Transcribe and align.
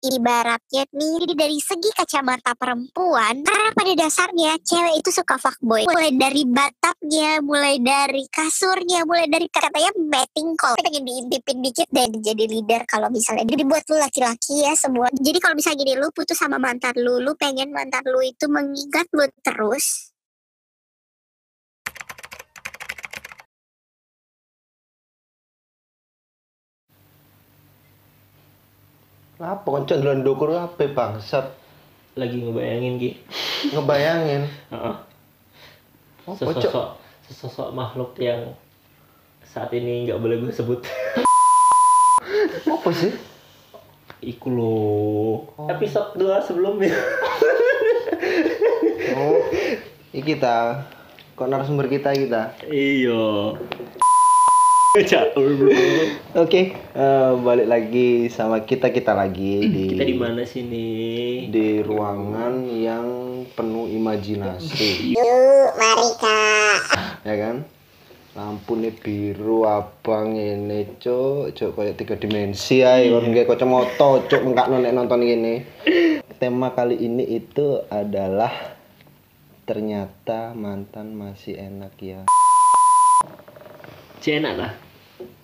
ibaratnya 0.00 0.88
nih 0.90 1.36
dari 1.36 1.58
segi 1.60 1.90
kacamata 1.92 2.56
perempuan 2.56 3.44
karena 3.44 3.70
pada 3.76 3.92
dasarnya 3.96 4.56
cewek 4.64 5.04
itu 5.04 5.10
suka 5.12 5.36
fuckboy. 5.36 5.84
Mulai 5.84 6.16
dari 6.16 6.42
batapnya 6.48 7.44
mulai 7.44 7.76
dari 7.80 8.24
kasurnya 8.32 9.04
mulai 9.04 9.28
dari 9.28 9.46
katanya 9.52 9.92
betting 9.96 10.56
call. 10.56 10.76
Pengen 10.80 11.04
diintipin 11.04 11.58
dikit 11.60 11.88
dan 11.92 12.10
jadi 12.16 12.44
leader 12.48 12.82
kalau 12.88 13.12
misalnya 13.12 13.44
jadi 13.44 13.62
buat 13.68 13.84
lu 13.92 13.96
laki-laki 14.00 14.64
ya 14.64 14.72
semua. 14.72 15.12
Jadi 15.12 15.38
kalau 15.38 15.54
misalnya 15.56 15.78
gini 15.84 15.94
lu 16.00 16.08
putus 16.12 16.40
sama 16.40 16.56
mantan 16.56 16.96
lu 16.96 17.20
lu 17.20 17.36
pengen 17.36 17.68
mantan 17.70 18.04
lu 18.08 18.24
itu 18.24 18.48
mengingat 18.48 19.06
lu 19.12 19.24
terus 19.44 20.10
Apa 29.40 29.64
konco 29.64 29.88
ndelok 29.90 30.16
ndukur 30.18 30.48
apa 30.52 30.84
bangsat? 30.86 31.56
lagi 32.12 32.36
ngebayangin 32.36 32.98
Ki 32.98 33.10
Ngebayangin. 33.72 34.42
Heeh. 34.68 34.94
Oh, 36.28 36.34
pocok. 36.36 36.60
sesosok 36.60 36.88
sesosok 37.24 37.68
makhluk 37.72 38.12
yang 38.18 38.52
saat 39.42 39.72
ini 39.72 40.04
nggak 40.04 40.20
boleh 40.20 40.36
gue 40.38 40.52
sebut 40.52 40.84
Apa 42.68 42.90
sih? 42.92 43.10
iku 44.20 44.52
lo 44.52 44.76
episode 45.66 46.12
2 46.14 46.28
sebelumnya 46.44 46.92
Oh, 49.10 49.40
ini 50.12 50.20
kita. 50.22 50.84
Kok 51.32 51.48
narasumber 51.48 51.88
kita 51.88 52.12
kita? 52.12 52.52
iya 52.68 53.56
Caur 55.10 55.50
bro. 55.54 55.70
Oke, 56.34 56.74
eh, 56.74 57.32
balik 57.46 57.68
lagi 57.70 58.26
sama 58.26 58.66
kita 58.66 58.90
kita 58.90 59.14
lagi 59.14 59.62
di 59.74 59.94
kita 59.94 60.02
di 60.02 60.16
mana 60.18 60.42
sini? 60.42 60.86
di 61.46 61.78
ruangan 61.78 62.66
yang 62.66 63.06
penuh 63.54 63.86
imajinasi, 63.86 64.90
yuk 65.14 65.70
mari 65.78 66.08
kak. 66.18 66.80
Ya 67.22 67.34
kan? 67.38 67.56
Lampunya 68.34 68.90
biru 68.94 69.66
abang 69.66 70.34
ini 70.34 70.86
cuk, 70.98 71.54
cuk 71.54 71.70
kayak 71.74 71.98
tiga 71.98 72.14
dimensi 72.18 72.82
ya, 72.82 72.98
orang 73.10 73.34
kayak 73.34 73.46
kacamata 73.46 74.26
cuk. 74.26 74.42
Enggak 74.42 74.70
nek 74.74 74.94
nonton 74.94 75.22
ini. 75.22 75.66
Tema 76.42 76.74
kali 76.74 76.98
ini 76.98 77.26
itu 77.30 77.78
adalah 77.90 78.74
ternyata 79.66 80.50
mantan 80.54 81.14
masih 81.14 81.58
enak 81.58 81.94
ya. 82.02 82.22
Si 84.20 84.36
enak 84.36 84.54
lah 84.60 84.89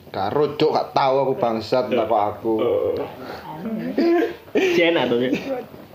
Karo 0.09 0.55
cuk 0.55 0.71
gak 0.71 0.89
tahu 0.91 1.15
aku 1.21 1.33
bangsat 1.35 1.87
tak 1.87 2.07
kok 2.07 2.23
aku. 2.33 2.55
Si 4.55 4.81
enak 4.81 5.07
tuh 5.07 5.19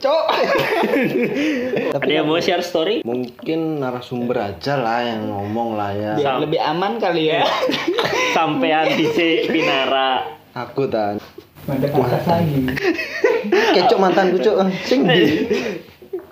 Cuk. 0.02 0.24
ada 1.94 2.10
yang 2.10 2.26
mau 2.26 2.38
share 2.38 2.60
story 2.60 3.02
Mungkin 3.02 3.78
narasumber 3.78 4.34
aja 4.44 4.74
lah 4.76 5.06
yang 5.06 5.30
ngomong 5.30 5.78
lah 5.78 5.94
ya. 5.94 6.14
Sam- 6.18 6.42
lebih 6.42 6.58
aman 6.58 6.98
kali 6.98 7.30
ya 7.30 7.46
sampean 8.36 8.90
di 8.92 9.06
si 9.08 9.28
Pinara 9.46 10.26
Aku 10.54 10.90
tan. 10.90 11.22
ada 11.64 11.88
pakas 11.88 12.26
lagi 12.26 12.66
Kecuk 13.72 14.00
mantanku 14.00 14.38
cuk. 14.38 14.58
Sing 14.82 15.06
di. 15.06 15.46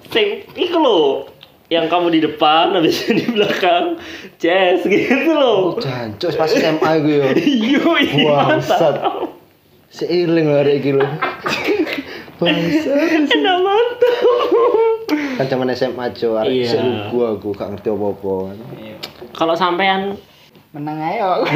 Sing, 0.10 0.28
iku 0.52 0.78
lo 0.78 0.98
yang 1.70 1.86
kamu 1.86 2.08
di 2.10 2.20
depan 2.24 2.74
habis 2.74 3.00
itu 3.00 3.12
di 3.16 3.26
belakang 3.30 3.96
Jess 4.36 4.84
gitu 4.84 5.32
loh 5.32 5.78
Jancuk 5.78 6.34
pas 6.34 6.50
SMA 6.50 6.92
gue 7.00 7.16
yo. 7.16 7.28
Iya 7.32 7.80
Bangsat. 8.26 8.96
Seiling 9.90 10.48
lah 10.50 10.66
iki 10.66 10.92
lho. 10.92 11.02
Bangsat. 12.40 13.30
Enak 13.30 13.58
mantap. 13.62 14.18
Kan 15.38 15.46
zaman 15.48 15.70
SMA 15.72 16.06
cuk, 16.12 16.36
arek 16.36 16.52
Iya. 16.52 16.68
sik 16.68 16.82
lugu 16.82 17.18
aku 17.28 17.48
gak 17.54 17.70
ngerti 17.72 17.90
apa-apa. 17.90 18.34
Kalau 19.32 19.54
sampean 19.54 20.18
menang 20.70 21.00
ayo 21.00 21.46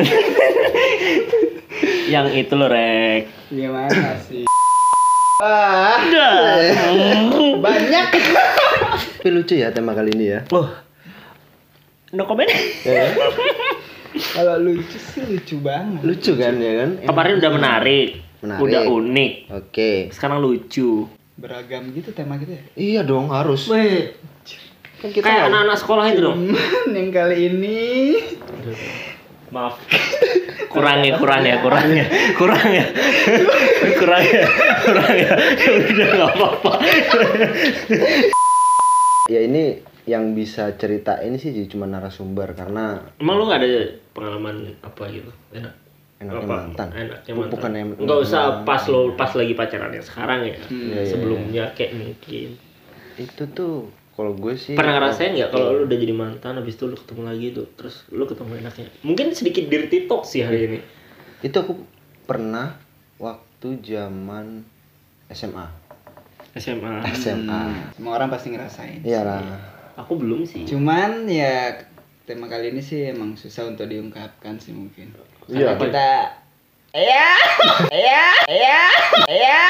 yang 2.07 2.29
itu 2.29 2.53
loh 2.53 2.65
rek. 2.65 3.29
gimana 3.47 4.19
sih 4.19 4.43
Ah, 5.43 5.99
banyak 7.59 8.05
tapi 8.97 9.29
lucu 9.33 9.53
ya 9.57 9.71
tema 9.71 9.95
kali 9.97 10.11
ini 10.13 10.25
ya. 10.33 10.39
Wah. 10.51 10.83
No 12.13 12.29
comment. 12.29 12.49
Ya, 12.85 13.09
kalau 14.37 14.61
lucu 14.61 14.97
sih 15.01 15.25
lucu 15.25 15.57
banget 15.57 16.05
lucu 16.05 16.31
kan 16.37 16.53
ya 16.61 16.85
kan? 16.85 16.89
Kemarin 17.09 17.33
udah 17.41 17.51
menarik. 17.51 18.09
Menarik. 18.45 18.61
Udah 18.61 18.81
unik. 18.85 19.33
Oke. 19.49 19.91
Sekarang 20.13 20.43
lucu. 20.43 21.09
beragam 21.33 21.89
gitu 21.97 22.13
tema 22.13 22.37
kita 22.37 22.53
ya 22.53 22.63
Iya 22.77 23.01
dong 23.09 23.33
harus. 23.33 23.65
Weh, 23.65 24.13
Kan 25.01 25.09
kita 25.11 25.25
kayak 25.27 25.49
anak-anak 25.51 25.77
sekolah 25.81 26.05
itu 26.13 26.21
dong. 26.23 26.53
Yang 26.95 27.09
kali 27.11 27.37
ini 27.51 27.81
Maaf. 29.53 29.75
Kurang 30.71 31.05
ya, 31.05 31.19
kurang 31.21 31.45
ya, 31.45 31.61
kurang 31.61 31.85
ya, 31.93 32.05
kurang 32.39 32.65
ya, 32.73 32.85
kurang 33.99 34.23
ya, 34.25 34.45
kurang 34.81 35.13
ya. 35.13 35.31
Udah 35.93 36.07
nggak 36.09 36.31
apa-apa. 36.33 36.71
Ya 39.25 39.39
ini 39.39 39.79
yang 40.03 40.35
bisa 40.35 40.75
ceritain 40.75 41.31
sih 41.35 41.55
cuma 41.65 41.87
narasumber 41.87 42.51
karena 42.51 42.99
Emang 43.15 43.39
lu 43.39 43.47
nggak 43.47 43.59
ada 43.59 43.67
pengalaman 44.11 44.55
apa 44.83 45.03
gitu? 45.07 45.31
Enak. 45.51 45.73
enaknya 46.19 46.39
Apa? 46.39 46.55
mantan. 46.57 46.87
Enaknya 46.91 47.31
Oh, 47.31 47.37
mantan. 47.37 47.51
bukan 47.51 47.71
em- 47.73 47.97
Nggak 47.97 48.19
usah 48.21 48.43
pas 48.61 48.83
lo 48.85 49.15
pas 49.15 49.31
lagi 49.31 49.53
pacaran 49.53 49.91
yang 49.91 50.03
sekarang 50.03 50.39
ya. 50.43 50.55
Iya, 50.65 50.67
iya, 50.69 51.01
Sebelumnya 51.03 51.63
kayak 51.71 51.91
mungkin. 51.95 52.49
Itu 53.15 53.43
tuh 53.49 53.87
kalau 54.13 54.31
gue 54.33 54.53
sih 54.53 54.75
Pernah 54.75 54.99
ngerasain 54.99 55.33
nggak 55.33 55.49
kalau 55.49 55.73
lu 55.73 55.81
udah 55.87 55.97
jadi 55.97 56.13
mantan 56.13 56.53
habis 56.55 56.75
itu 56.75 56.85
lu 56.85 56.95
ketemu 56.95 57.21
lagi 57.23 57.47
tuh 57.51 57.65
terus 57.73 57.95
lu 58.09 58.23
ketemu 58.23 58.51
enaknya. 58.59 58.87
Mungkin 59.01 59.31
sedikit 59.31 59.63
dirty 59.65 60.05
talk 60.05 60.23
sih 60.23 60.43
hari 60.43 60.67
ini. 60.67 60.79
itu 61.39 61.55
aku 61.55 61.75
pernah 62.23 62.75
waktu 63.17 63.79
zaman 63.79 64.63
SMA. 65.27 65.67
SMA. 66.53 67.01
SMA. 67.11 67.63
semua 67.91 68.13
orang 68.15 68.29
pasti 68.29 68.49
ngerasain 68.49 69.01
Iyalah. 69.01 69.41
Aku 69.95 70.15
belum 70.15 70.41
sih. 70.43 70.65
cuman 70.65 71.25
ya 71.25 71.73
tema 72.23 72.45
kali 72.45 72.69
ini 72.69 72.79
sih 72.79 73.09
emang 73.09 73.33
susah 73.33 73.67
untuk 73.67 73.85
diungkapkan 73.85 74.55
sih 74.55 74.71
mungkin 74.71 75.11
Iya. 75.45 75.75
kita 75.75 76.09
ya 76.93 77.29
ya 77.89 78.25
ya 78.47 78.81
ya 79.27 79.61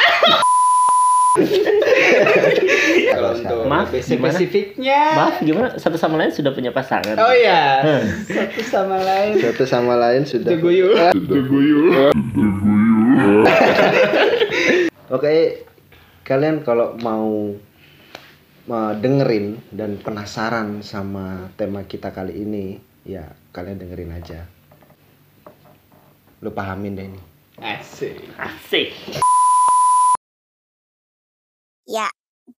kalau 3.09 3.33
untuk 3.33 3.65
Maaf, 3.65 3.89
spesifiknya 3.95 5.01
Maaf, 5.15 5.35
gimana? 5.39 5.73
Satu 5.75 5.95
sama 5.95 6.19
lain 6.19 6.29
sudah 6.29 6.51
punya 6.51 6.69
pasangan. 6.69 7.15
oh 7.15 7.33
ya 7.33 7.81
satu 8.23 8.61
sama 8.61 8.97
lain 8.99 9.33
Satu 9.39 9.63
sama 9.65 9.97
lain 9.97 10.21
sudah. 10.23 10.51
Deguyu. 10.51 10.93
Oke, 15.09 15.61
kalian 16.23 16.63
kalau 16.63 16.95
mau 17.03 17.51
mau 18.63 18.95
dengerin 18.95 19.59
dan 19.75 19.99
penasaran 19.99 20.79
sama 20.79 21.51
tema 21.59 21.83
kita 21.83 22.15
kali 22.15 22.47
ini, 22.47 22.79
ya 23.03 23.27
kalian 23.51 23.83
dengerin 23.83 24.15
aja. 24.15 24.47
Lu 26.39 26.51
pahamin 26.51 26.95
deh 26.95 27.07
ini. 27.11 27.21
asik 27.59 28.23
Asik. 28.39 28.91
Ya, 31.83 32.07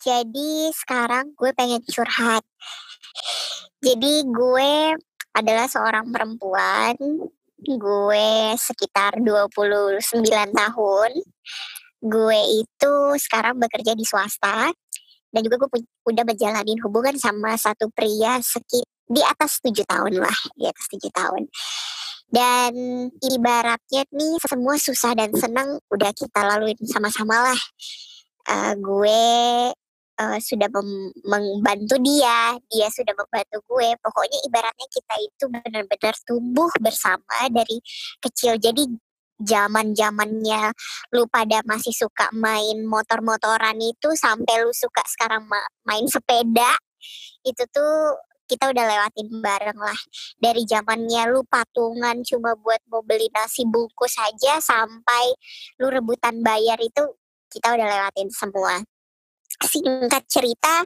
jadi 0.03 0.52
sekarang 0.75 1.31
gue 1.40 1.56
pengen 1.56 1.79
curhat. 1.88 2.44
Jadi 3.79 4.28
gue 4.28 5.00
adalah 5.31 5.68
seorang 5.72 6.12
perempuan. 6.12 7.00
Gue 7.63 8.28
sekitar 8.59 9.23
29 9.23 10.03
tahun. 10.52 11.12
Gue 12.03 12.40
itu 12.59 12.94
sekarang 13.16 13.55
bekerja 13.55 13.96
di 13.96 14.03
swasta. 14.03 14.67
Dan 15.34 15.40
juga 15.47 15.66
gue 15.66 15.82
udah 16.11 16.23
menjalani 16.28 16.78
hubungan 16.84 17.16
sama 17.17 17.58
satu 17.58 17.90
pria 17.90 18.38
sekit 18.44 18.85
di 19.09 19.23
atas 19.23 19.58
tujuh 19.64 19.82
tahun 19.88 20.22
lah, 20.22 20.38
di 20.53 20.70
atas 20.70 20.85
tujuh 20.91 21.09
tahun. 21.09 21.50
Dan 22.29 22.73
ibaratnya 23.17 24.05
nih 24.14 24.35
semua 24.46 24.78
susah 24.78 25.17
dan 25.17 25.34
senang 25.34 25.82
udah 25.90 26.11
kita 26.14 26.41
laluin 26.44 26.78
sama-sama 26.85 27.50
lah 27.50 27.61
eh, 28.49 28.73
gue 28.79 29.23
eh, 30.20 30.40
sudah 30.44 30.70
mem- 30.70 31.16
membantu 31.26 31.96
dia, 32.03 32.58
dia 32.70 32.88
sudah 32.91 33.14
membantu 33.16 33.58
gue. 33.66 33.90
Pokoknya 33.99 34.38
ibaratnya 34.47 34.88
kita 34.91 35.14
itu 35.23 35.44
benar-benar 35.49 36.16
tumbuh 36.28 36.72
bersama 36.79 37.38
dari 37.49 37.79
kecil. 38.22 38.59
Jadi 38.59 38.88
zaman 39.43 39.93
zamannya 39.93 40.72
lu 41.11 41.28
pada 41.28 41.61
masih 41.67 41.93
suka 41.93 42.31
main 42.34 42.84
motor-motoran 42.87 43.78
itu 43.79 44.16
sampai 44.16 44.63
lu 44.63 44.72
suka 44.72 45.03
sekarang 45.05 45.45
ma- 45.45 45.69
main 45.85 46.07
sepeda 46.07 46.73
itu 47.43 47.63
tuh 47.72 48.17
kita 48.47 48.69
udah 48.69 48.84
lewatin 48.85 49.28
bareng 49.40 49.79
lah. 49.79 49.99
Dari 50.37 50.67
zamannya 50.67 51.31
lu 51.31 51.41
patungan 51.47 52.22
cuma 52.28 52.53
buat 52.59 52.79
mau 52.91 53.01
beli 53.01 53.31
nasi 53.31 53.63
bungkus 53.63 54.19
aja 54.19 54.59
sampai 54.59 55.34
lu 55.79 55.87
rebutan 55.89 56.43
bayar 56.43 56.78
itu 56.84 57.17
kita 57.49 57.73
udah 57.73 57.87
lewatin 57.87 58.29
semua. 58.29 58.84
Singkat 59.63 60.23
cerita 60.28 60.84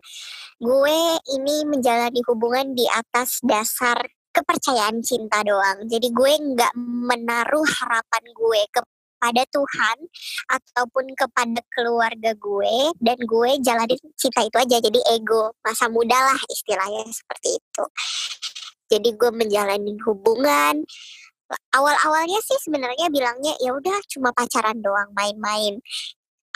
gue 0.62 1.00
ini 1.38 1.66
menjalani 1.66 2.22
hubungan 2.30 2.76
di 2.78 2.86
atas 2.90 3.42
dasar 3.42 4.06
kepercayaan 4.38 5.02
cinta 5.02 5.42
doang. 5.42 5.90
Jadi 5.90 6.14
gue 6.14 6.34
nggak 6.38 6.74
menaruh 6.78 7.66
harapan 7.66 8.24
gue 8.30 8.62
kepada 8.70 9.44
Tuhan 9.50 9.98
ataupun 10.46 11.06
kepada 11.18 11.62
keluarga 11.74 12.32
gue 12.38 12.78
dan 13.02 13.18
gue 13.18 13.50
jalanin 13.66 14.02
cinta 14.14 14.46
itu 14.46 14.58
aja. 14.62 14.78
Jadi 14.78 15.00
ego 15.18 15.58
masa 15.66 15.90
muda 15.90 16.16
lah 16.16 16.40
istilahnya 16.54 17.10
seperti 17.10 17.58
itu. 17.58 17.86
Jadi 18.88 19.10
gue 19.18 19.32
menjalani 19.34 19.98
hubungan. 20.06 20.86
Awal-awalnya 21.48 22.44
sih 22.44 22.60
sebenarnya 22.60 23.08
bilangnya 23.08 23.56
ya 23.64 23.72
udah 23.72 23.96
cuma 24.12 24.36
pacaran 24.36 24.84
doang 24.84 25.08
main-main 25.16 25.80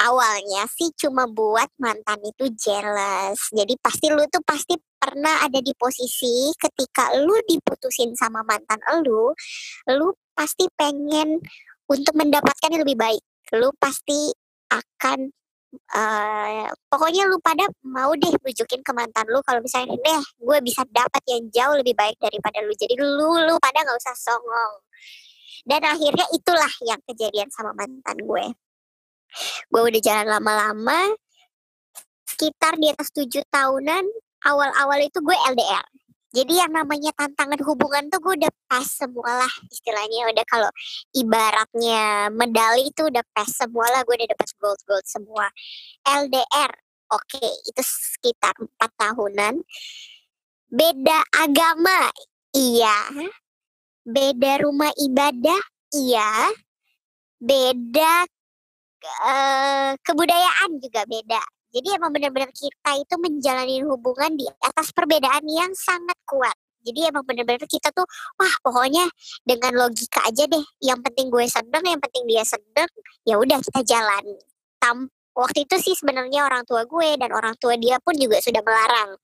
awalnya 0.02 0.66
sih 0.74 0.90
cuma 0.98 1.30
buat 1.30 1.70
mantan 1.78 2.20
itu 2.26 2.50
jealous. 2.58 3.40
Jadi 3.54 3.78
pasti 3.78 4.10
lu 4.10 4.26
tuh 4.34 4.42
pasti 4.42 4.74
pernah 4.98 5.46
ada 5.46 5.62
di 5.62 5.74
posisi 5.78 6.50
ketika 6.58 7.14
lu 7.22 7.34
diputusin 7.46 8.14
sama 8.18 8.42
mantan 8.46 8.78
lu 9.06 9.34
lu 9.90 10.08
pasti 10.34 10.66
pengen 10.74 11.38
untuk 11.86 12.14
mendapatkan 12.18 12.70
yang 12.74 12.82
lebih 12.82 12.98
baik. 12.98 13.24
Lu 13.58 13.70
pasti 13.78 14.34
akan 14.74 15.30
uh, 15.94 16.68
pokoknya 16.90 17.30
lu 17.30 17.38
pada 17.44 17.70
mau 17.86 18.12
deh 18.18 18.34
bujukin 18.42 18.82
ke 18.82 18.92
mantan 18.98 19.28
lu 19.30 19.44
kalau 19.46 19.62
misalnya 19.62 19.94
deh 20.00 20.22
gue 20.42 20.58
bisa 20.66 20.82
dapat 20.90 21.22
yang 21.30 21.44
jauh 21.54 21.76
lebih 21.78 21.94
baik 21.94 22.18
daripada 22.18 22.58
lu. 22.66 22.74
Jadi 22.74 22.98
lu 22.98 23.38
lu 23.46 23.56
pada 23.62 23.86
nggak 23.86 24.00
usah 24.02 24.16
songong. 24.18 24.76
Dan 25.62 25.86
akhirnya 25.86 26.26
itulah 26.34 26.74
yang 26.90 26.98
kejadian 27.06 27.46
sama 27.54 27.70
mantan 27.78 28.18
gue 28.18 28.46
gue 29.72 29.82
udah 29.82 30.02
jalan 30.02 30.28
lama-lama 30.28 31.16
sekitar 32.28 32.76
di 32.80 32.92
atas 32.92 33.12
tujuh 33.14 33.44
tahunan 33.52 34.06
awal-awal 34.48 35.00
itu 35.04 35.20
gue 35.22 35.38
LDR 35.54 35.86
jadi 36.32 36.64
yang 36.64 36.72
namanya 36.72 37.12
tantangan 37.12 37.60
hubungan 37.68 38.08
tuh 38.08 38.24
gue 38.24 38.34
udah 38.40 38.54
pas 38.72 38.88
semua 38.88 39.44
lah 39.44 39.54
istilahnya. 39.68 40.32
Udah 40.32 40.46
kalau 40.48 40.72
ibaratnya 41.12 42.32
medali 42.32 42.88
itu 42.88 43.04
udah 43.12 43.20
pas 43.36 43.52
semua 43.52 43.92
lah 43.92 44.00
gue 44.08 44.16
udah 44.16 44.32
dapat 44.32 44.48
gold 44.56 44.80
gold 44.88 45.04
semua 45.04 45.52
LDR 46.08 46.72
oke 47.12 47.28
okay, 47.28 47.52
itu 47.68 47.84
sekitar 47.84 48.56
empat 48.56 48.92
tahunan. 48.96 49.60
Beda 50.72 51.20
agama 51.36 52.08
iya. 52.56 52.96
Beda 54.08 54.64
rumah 54.64 54.96
ibadah 54.96 55.62
iya. 55.92 56.48
Beda 57.44 58.24
uh, 59.04 59.92
kebudayaan 60.06 60.78
juga 60.78 61.06
beda 61.10 61.42
jadi 61.72 61.88
emang 61.96 62.12
benar-benar 62.12 62.52
kita 62.52 62.92
itu 63.00 63.16
menjalani 63.16 63.80
hubungan 63.88 64.36
di 64.36 64.44
atas 64.60 64.92
perbedaan 64.92 65.48
yang 65.48 65.72
sangat 65.72 66.20
kuat. 66.28 66.54
Jadi 66.84 67.08
emang 67.08 67.24
benar-benar 67.24 67.64
kita 67.64 67.94
tuh, 67.96 68.04
wah 68.36 68.56
pokoknya 68.60 69.08
dengan 69.48 69.80
logika 69.80 70.20
aja 70.28 70.44
deh. 70.52 70.66
Yang 70.84 71.00
penting 71.08 71.28
gue 71.32 71.46
seneng, 71.48 71.84
yang 71.86 72.02
penting 72.04 72.24
dia 72.28 72.44
seneng, 72.44 72.90
ya 73.24 73.40
udah 73.40 73.58
kita 73.64 73.82
jalan. 73.88 74.24
Tam 74.82 75.08
waktu 75.32 75.64
itu 75.64 75.76
sih 75.80 75.96
sebenarnya 75.96 76.44
orang 76.44 76.68
tua 76.68 76.84
gue 76.84 77.16
dan 77.16 77.32
orang 77.32 77.56
tua 77.56 77.80
dia 77.80 78.02
pun 78.04 78.20
juga 78.20 78.44
sudah 78.44 78.60
melarang. 78.66 79.16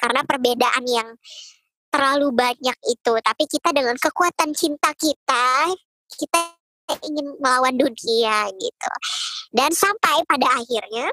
Karena 0.00 0.20
perbedaan 0.26 0.84
yang 0.90 1.08
terlalu 1.94 2.34
banyak 2.34 2.78
itu. 2.90 3.12
Tapi 3.22 3.44
kita 3.46 3.70
dengan 3.70 3.94
kekuatan 3.94 4.50
cinta 4.50 4.90
kita, 4.98 5.70
kita 6.10 6.63
ingin 7.04 7.26
melawan 7.40 7.74
dunia 7.76 8.48
gitu. 8.52 8.90
Dan 9.54 9.70
sampai 9.72 10.24
pada 10.26 10.60
akhirnya 10.60 11.08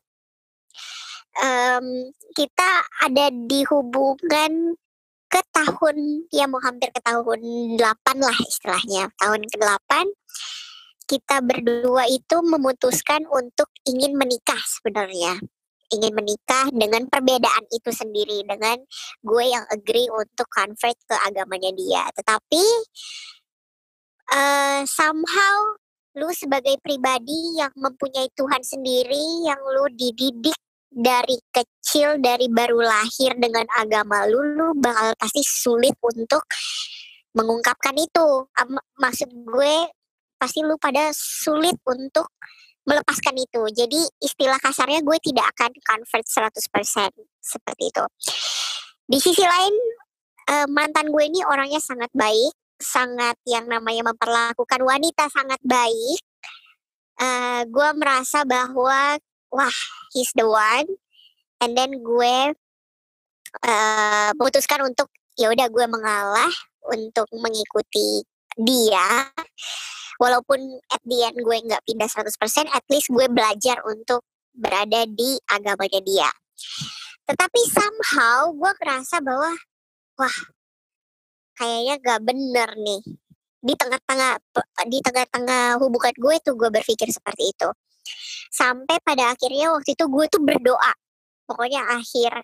um, 1.39 2.11
kita 2.35 2.69
ada 3.05 3.29
di 3.31 3.63
hubungan 3.69 4.75
ke 5.31 5.39
tahun 5.55 6.27
ya 6.27 6.43
mau 6.51 6.59
hampir 6.59 6.91
ke 6.91 6.99
tahun 6.99 7.39
8 7.79 7.79
lah 8.19 8.37
istilahnya. 8.43 9.07
Tahun 9.15 9.41
ke-8 9.47 9.91
kita 11.07 11.43
berdua 11.43 12.07
itu 12.07 12.39
memutuskan 12.43 13.27
untuk 13.31 13.71
ingin 13.87 14.15
menikah 14.15 14.59
sebenarnya. 14.59 15.39
Ingin 15.91 16.15
menikah 16.15 16.71
dengan 16.71 17.03
perbedaan 17.11 17.67
itu 17.67 17.91
sendiri 17.91 18.47
dengan 18.47 18.79
gue 19.19 19.43
yang 19.43 19.67
agree 19.75 20.07
untuk 20.07 20.47
convert 20.47 20.95
ke 21.03 21.15
agamanya 21.27 21.71
dia. 21.75 22.03
Tetapi 22.15 22.63
uh, 24.31 24.81
somehow 24.87 25.57
lu 26.19 26.27
sebagai 26.35 26.75
pribadi 26.83 27.55
yang 27.55 27.71
mempunyai 27.79 28.27
Tuhan 28.35 28.59
sendiri 28.63 29.47
yang 29.47 29.59
lu 29.59 29.87
dididik 29.95 30.57
dari 30.91 31.39
kecil 31.55 32.19
dari 32.19 32.51
baru 32.51 32.83
lahir 32.83 33.31
dengan 33.39 33.63
agama 33.79 34.27
lu 34.27 34.43
lu 34.59 34.67
bakal 34.75 35.15
pasti 35.15 35.39
sulit 35.39 35.95
untuk 36.03 36.43
mengungkapkan 37.31 37.95
itu. 37.95 38.27
Maksud 38.99 39.29
gue 39.31 39.75
pasti 40.35 40.59
lu 40.67 40.75
pada 40.75 41.15
sulit 41.15 41.79
untuk 41.87 42.27
melepaskan 42.83 43.39
itu. 43.39 43.61
Jadi 43.71 44.01
istilah 44.19 44.59
kasarnya 44.59 44.99
gue 44.99 45.17
tidak 45.23 45.47
akan 45.55 45.71
convert 45.79 46.25
100% 46.27 46.59
seperti 47.39 47.83
itu. 47.87 48.05
Di 49.07 49.17
sisi 49.19 49.43
lain 49.47 49.75
eh, 50.51 50.67
mantan 50.67 51.07
gue 51.07 51.23
ini 51.23 51.39
orangnya 51.47 51.79
sangat 51.79 52.11
baik 52.11 52.51
sangat 52.81 53.37
yang 53.47 53.69
namanya 53.69 54.11
memperlakukan 54.11 54.81
wanita 54.81 55.29
sangat 55.31 55.61
baik 55.63 56.21
uh, 57.21 57.61
gue 57.69 57.89
merasa 57.95 58.41
bahwa 58.43 59.21
wah 59.53 59.77
he's 60.11 60.33
the 60.33 60.47
one. 60.47 60.89
And 61.61 61.77
then 61.77 62.01
gue 62.01 62.35
uh, 63.61 64.29
memutuskan 64.33 64.81
untuk 64.81 65.13
ya 65.37 65.53
udah 65.53 65.69
gue 65.69 65.85
mengalah 65.85 66.51
untuk 66.89 67.29
mengikuti 67.37 68.25
dia. 68.57 69.29
Walaupun 70.17 70.59
at 70.89 71.01
the 71.05 71.17
end 71.25 71.37
gue 71.37 71.57
nggak 71.69 71.85
pindah 71.85 72.09
100% 72.09 72.33
at 72.69 72.85
least 72.89 73.09
gue 73.13 73.25
belajar 73.29 73.81
untuk 73.85 74.25
berada 74.53 75.05
di 75.05 75.37
agamanya 75.49 76.01
dia. 76.01 76.29
Tetapi 77.29 77.61
somehow 77.69 78.49
gue 78.53 78.71
kerasa 78.81 79.21
bahwa 79.21 79.53
wah 80.17 80.37
kayaknya 81.61 81.95
gak 82.01 82.21
bener 82.25 82.69
nih. 82.81 83.01
Di 83.61 83.73
tengah-tengah 83.77 84.41
di 84.89 84.99
tengah-tengah 85.05 85.77
hubungan 85.77 86.15
gue 86.17 86.35
tuh 86.41 86.57
gue 86.57 86.69
berpikir 86.73 87.13
seperti 87.13 87.53
itu. 87.53 87.69
Sampai 88.49 88.97
pada 89.05 89.37
akhirnya 89.37 89.69
waktu 89.77 89.93
itu 89.93 90.05
gue 90.09 90.25
tuh 90.25 90.41
berdoa. 90.41 90.93
Pokoknya 91.45 91.85
akhir 91.85 92.41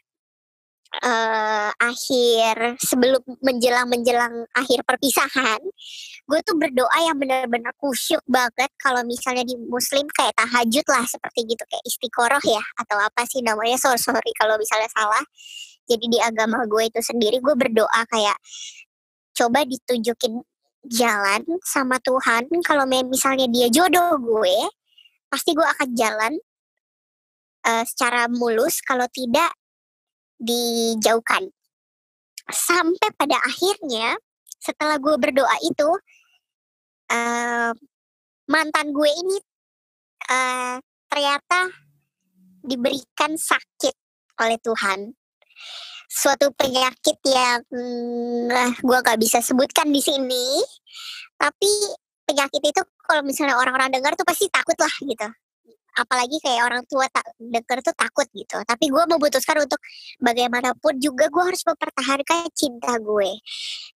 uh, 1.03 1.70
akhir 1.74 2.80
sebelum 2.80 3.22
menjelang 3.44 3.88
menjelang 3.92 4.46
akhir 4.56 4.84
perpisahan 4.88 5.60
gue 6.27 6.39
tuh 6.44 6.56
berdoa 6.60 6.98
yang 7.08 7.15
benar-benar 7.15 7.72
kusyuk 7.80 8.20
banget 8.27 8.68
kalau 8.84 9.00
misalnya 9.08 9.48
di 9.48 9.56
muslim 9.56 10.03
kayak 10.12 10.36
tahajud 10.36 10.86
lah 10.92 11.08
seperti 11.08 11.48
gitu 11.48 11.63
kayak 11.72 11.84
istiqoroh 11.88 12.44
ya 12.44 12.63
atau 12.84 13.00
apa 13.00 13.24
sih 13.24 13.39
namanya 13.39 13.80
sorry 13.80 14.00
sorry 14.00 14.32
kalau 14.36 14.60
misalnya 14.60 14.92
salah. 14.92 15.24
Jadi 15.88 16.03
di 16.12 16.20
agama 16.20 16.68
gue 16.68 16.92
itu 16.92 17.00
sendiri 17.00 17.39
gue 17.39 17.56
berdoa 17.56 18.01
kayak 18.12 18.36
coba 19.38 19.62
ditunjukin 19.62 20.41
jalan 20.89 21.46
sama 21.62 22.01
Tuhan. 22.01 22.50
Kalau 22.65 22.89
misalnya 22.89 23.46
dia 23.46 23.70
jodoh 23.70 24.17
gue 24.17 24.58
pasti 25.29 25.53
gue 25.53 25.67
akan 25.67 25.89
jalan 25.94 26.34
uh, 27.70 27.84
secara 27.86 28.25
mulus. 28.25 28.82
Kalau 28.82 29.06
tidak 29.13 29.53
dijauhkan. 30.41 31.53
Sampai 32.48 33.12
pada 33.13 33.38
akhirnya 33.44 34.17
setelah 34.58 34.98
gue 34.98 35.15
berdoa 35.20 35.58
itu 35.62 35.89
uh, 37.12 37.72
mantan 38.48 38.88
gue 38.96 39.12
ini 39.12 39.38
uh, 40.32 40.79
ternyata 41.12 41.70
diberikan 42.63 43.36
sakit 43.36 43.96
oleh 44.39 44.58
Tuhan 44.63 45.12
suatu 46.08 46.50
penyakit 46.56 47.20
yang 47.28 47.60
mm, 47.68 48.80
gue 48.80 49.00
gak 49.04 49.20
bisa 49.20 49.44
sebutkan 49.44 49.92
di 49.92 50.00
sini. 50.00 50.64
Tapi 51.36 51.72
penyakit 52.24 52.64
itu 52.64 52.82
kalau 53.04 53.22
misalnya 53.22 53.60
orang-orang 53.60 53.92
dengar 53.92 54.16
tuh 54.16 54.26
pasti 54.26 54.48
takut 54.48 54.76
lah 54.80 54.96
gitu. 55.04 55.28
Apalagi 55.98 56.38
kayak 56.46 56.62
orang 56.62 56.84
tua 56.86 57.10
tak 57.10 57.26
denger 57.42 57.82
tuh 57.82 57.96
takut 57.98 58.28
gitu. 58.30 58.58
Tapi 58.62 58.86
gue 58.86 59.04
memutuskan 59.10 59.58
untuk 59.66 59.82
bagaimanapun 60.22 61.02
juga 61.02 61.26
gue 61.26 61.44
harus 61.44 61.66
mempertahankan 61.66 62.54
cinta 62.54 63.02
gue. 63.02 63.32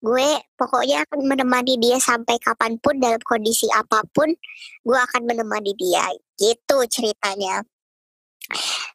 Gue 0.02 0.30
pokoknya 0.58 1.06
akan 1.06 1.30
menemani 1.30 1.78
dia 1.78 2.02
sampai 2.02 2.42
kapan 2.42 2.82
pun 2.82 2.98
dalam 2.98 3.22
kondisi 3.22 3.70
apa 3.70 4.02
pun 4.10 4.34
gue 4.82 4.98
akan 4.98 5.22
menemani 5.30 5.78
dia 5.78 6.10
gitu 6.42 6.82
ceritanya. 6.90 7.62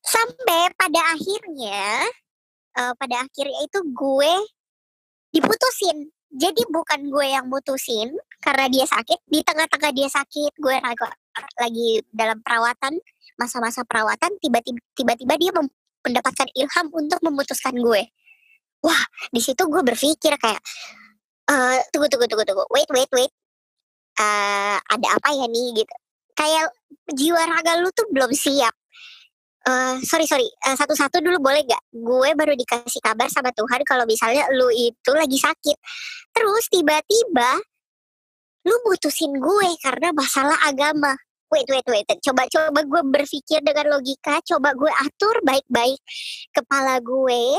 Sampai 0.02 0.74
pada 0.74 1.14
akhirnya 1.14 2.10
uh, 2.76 2.92
pada 2.96 3.24
akhirnya 3.24 3.60
itu 3.64 3.78
gue 3.90 4.32
diputusin. 5.32 6.12
Jadi 6.36 6.68
bukan 6.68 7.08
gue 7.08 7.26
yang 7.32 7.46
mutusin 7.48 8.12
karena 8.44 8.68
dia 8.68 8.84
sakit 8.84 9.24
di 9.24 9.40
tengah-tengah 9.40 9.90
dia 9.94 10.08
sakit 10.10 10.52
gue 10.58 10.76
lagi 11.56 11.88
dalam 12.12 12.38
perawatan 12.44 12.98
masa-masa 13.40 13.84
perawatan 13.84 14.36
tiba-tiba 14.40 15.34
dia 15.36 15.52
mendapatkan 16.04 16.48
ilham 16.56 16.86
untuk 16.92 17.20
memutuskan 17.24 17.76
gue. 17.78 18.02
Wah 18.84 19.02
di 19.32 19.40
situ 19.40 19.64
gue 19.64 19.82
berpikir 19.82 20.36
kayak 20.36 20.60
eh 21.46 21.78
tunggu 21.94 22.10
tunggu 22.10 22.26
tunggu 22.28 22.44
tunggu 22.44 22.64
wait 22.74 22.90
wait 22.90 23.10
wait 23.14 23.32
Eh 24.16 24.76
ada 24.80 25.06
apa 25.12 25.28
ya 25.36 25.44
nih 25.44 25.84
gitu. 25.84 25.94
Kayak 26.36 26.72
jiwa 27.12 27.42
raga 27.48 27.80
lu 27.80 27.88
tuh 27.92 28.08
belum 28.12 28.32
siap 28.32 28.72
Eh 29.66 29.98
sorry 30.06 30.30
sorry. 30.30 30.46
Eh, 30.46 30.76
satu-satu 30.78 31.18
dulu 31.18 31.42
boleh 31.42 31.66
gak 31.66 31.82
gue 31.90 32.30
baru 32.38 32.54
dikasih 32.54 33.02
kabar 33.02 33.26
sama 33.26 33.50
Tuhan 33.50 33.82
kalau 33.82 34.06
misalnya 34.06 34.46
lu 34.54 34.70
itu 34.70 35.10
lagi 35.10 35.34
sakit. 35.42 35.76
Terus 36.30 36.64
tiba-tiba 36.70 37.50
lu 38.62 38.74
mutusin 38.86 39.34
gue 39.34 39.68
karena 39.82 40.14
masalah 40.14 40.54
agama. 40.70 41.18
Wait 41.50 41.66
wait 41.66 41.82
wait. 41.90 42.06
Coba 42.22 42.46
coba 42.46 42.78
gue 42.86 43.02
berpikir 43.10 43.58
dengan 43.66 43.98
logika. 43.98 44.38
Coba 44.46 44.70
gue 44.70 44.92
atur 45.02 45.42
baik-baik 45.42 45.98
kepala 46.54 47.02
gue 47.02 47.58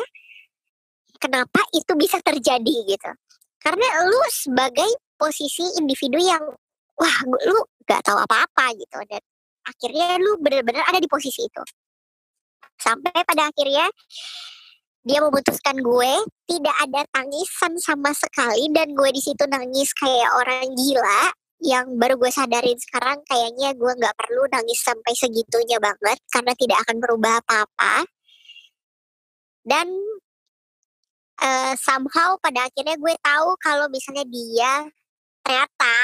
kenapa 1.20 1.60
itu 1.76 1.92
bisa 2.00 2.24
terjadi 2.24 2.76
gitu. 2.88 3.12
Karena 3.60 4.08
lu 4.08 4.22
sebagai 4.32 4.88
posisi 5.20 5.76
individu 5.76 6.24
yang 6.24 6.44
wah 6.96 7.18
lu 7.44 7.68
gak 7.84 8.00
tahu 8.08 8.16
apa-apa 8.16 8.72
gitu. 8.80 8.96
Dan 9.12 9.20
akhirnya 9.68 10.24
lu 10.24 10.40
benar-benar 10.40 10.88
ada 10.88 11.04
di 11.04 11.12
posisi 11.12 11.44
itu 11.44 11.64
sampai 12.78 13.12
pada 13.26 13.50
akhirnya 13.50 13.88
dia 15.08 15.24
memutuskan 15.24 15.80
gue 15.80 16.14
tidak 16.52 16.76
ada 16.84 17.02
tangisan 17.16 17.80
sama 17.80 18.12
sekali 18.12 18.68
dan 18.76 18.92
gue 18.92 19.10
di 19.16 19.22
situ 19.24 19.48
nangis 19.48 19.96
kayak 19.96 20.36
orang 20.36 20.68
gila 20.76 21.32
yang 21.64 21.98
baru 21.98 22.20
gue 22.20 22.30
sadarin 22.30 22.78
sekarang. 22.78 23.24
Kayaknya 23.26 23.74
gue 23.74 23.92
nggak 23.98 24.18
perlu 24.20 24.44
nangis 24.52 24.84
sampai 24.84 25.14
segitunya 25.18 25.80
banget 25.82 26.20
karena 26.30 26.54
tidak 26.54 26.78
akan 26.86 26.98
berubah 27.02 27.40
apa-apa. 27.42 28.06
Dan 29.64 29.88
eh, 31.42 31.74
somehow 31.80 32.36
pada 32.44 32.68
akhirnya 32.68 33.00
gue 33.00 33.14
tahu 33.24 33.50
kalau 33.64 33.88
misalnya 33.88 34.26
dia 34.28 34.92
ternyata 35.42 35.96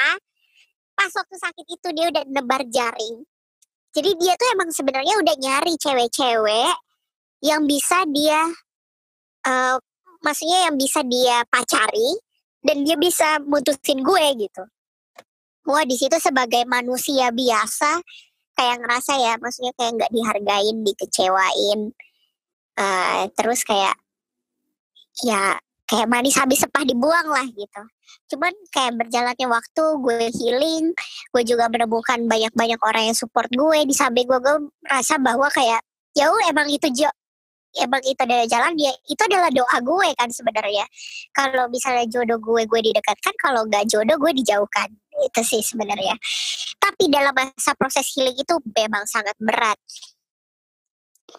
pas 0.93 1.11
waktu 1.11 1.35
sakit 1.35 1.67
itu 1.67 1.87
dia 1.91 2.05
udah 2.07 2.23
nebar 2.31 2.63
jaring 2.71 3.27
jadi 3.93 4.11
dia 4.17 4.33
tuh 4.35 4.47
emang 4.57 4.69
sebenarnya 4.73 5.13
udah 5.21 5.35
nyari 5.37 5.73
cewek-cewek 5.77 6.75
yang 7.45 7.63
bisa 7.69 8.03
dia 8.09 8.41
eh 9.43 9.75
maksudnya 10.23 10.71
yang 10.71 10.75
bisa 10.79 11.03
dia 11.03 11.43
pacari 11.51 12.17
dan 12.63 12.87
dia 12.87 12.95
bisa 12.95 13.43
mutusin 13.43 13.99
gue 14.01 14.25
gitu. 14.47 14.63
Wah 15.67 15.83
di 15.83 15.95
situ 15.99 16.15
sebagai 16.19 16.63
manusia 16.67 17.31
biasa 17.31 17.99
kayak 18.55 18.77
ngerasa 18.83 19.13
ya, 19.19 19.33
maksudnya 19.41 19.73
kayak 19.75 19.91
nggak 19.99 20.11
dihargain, 20.13 20.77
dikecewain, 20.85 21.79
eh 22.79 23.23
terus 23.35 23.61
kayak 23.65 23.95
ya 25.25 25.57
kayak 25.93 26.09
manis 26.09 26.33
habis 26.41 26.65
sepah 26.65 26.81
dibuang 26.89 27.29
lah 27.29 27.45
gitu. 27.53 27.81
Cuman 28.33 28.49
kayak 28.73 28.97
berjalannya 28.97 29.45
waktu 29.45 29.83
gue 30.01 30.25
healing, 30.33 30.89
gue 31.29 31.43
juga 31.45 31.69
menemukan 31.69 32.17
banyak-banyak 32.25 32.81
orang 32.81 33.13
yang 33.13 33.17
support 33.17 33.45
gue 33.53 33.79
di 33.85 33.93
samping 33.93 34.25
gue, 34.25 34.41
gue 34.41 34.73
merasa 34.81 35.21
bahwa 35.21 35.53
kayak 35.53 35.85
ya 36.17 36.33
emang 36.49 36.65
itu 36.65 36.89
jo 36.97 37.09
emang 37.77 38.01
itu 38.05 38.17
adalah 38.21 38.45
jalan 38.45 38.77
dia 38.77 38.93
itu 39.09 39.21
adalah 39.25 39.53
doa 39.53 39.77
gue 39.85 40.09
kan 40.17 40.33
sebenarnya. 40.33 40.85
Kalau 41.29 41.69
misalnya 41.69 42.09
jodoh 42.09 42.41
gue 42.41 42.65
gue 42.65 42.81
didekatkan 42.89 43.37
kalau 43.37 43.61
nggak 43.69 43.85
jodoh 43.85 44.17
gue 44.17 44.33
dijauhkan. 44.41 44.89
Itu 45.29 45.45
sih 45.45 45.61
sebenarnya. 45.61 46.17
Tapi 46.81 47.05
dalam 47.13 47.37
masa 47.37 47.77
proses 47.77 48.09
healing 48.17 48.33
itu 48.33 48.57
memang 48.73 49.05
sangat 49.05 49.37
berat. 49.37 49.77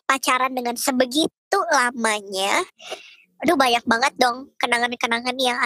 Pacaran 0.06 0.54
dengan 0.54 0.78
sebegitu 0.78 1.58
lamanya 1.74 2.62
aduh 3.42 3.56
banyak 3.58 3.84
banget 3.86 4.12
dong 4.20 4.52
kenangan-kenangan 4.60 5.36
yang 5.40 5.58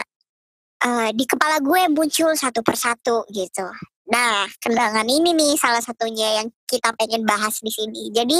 eh, 0.84 1.10
di 1.14 1.24
kepala 1.26 1.58
gue 1.60 1.80
muncul 1.90 2.32
satu 2.34 2.60
persatu 2.62 3.26
gitu. 3.34 3.66
Nah 4.08 4.48
kenangan 4.62 5.04
ini 5.04 5.36
nih 5.36 5.52
salah 5.60 5.82
satunya 5.82 6.42
yang 6.42 6.48
kita 6.64 6.94
pengen 6.96 7.26
bahas 7.28 7.60
di 7.60 7.70
sini. 7.72 8.08
Jadi 8.14 8.38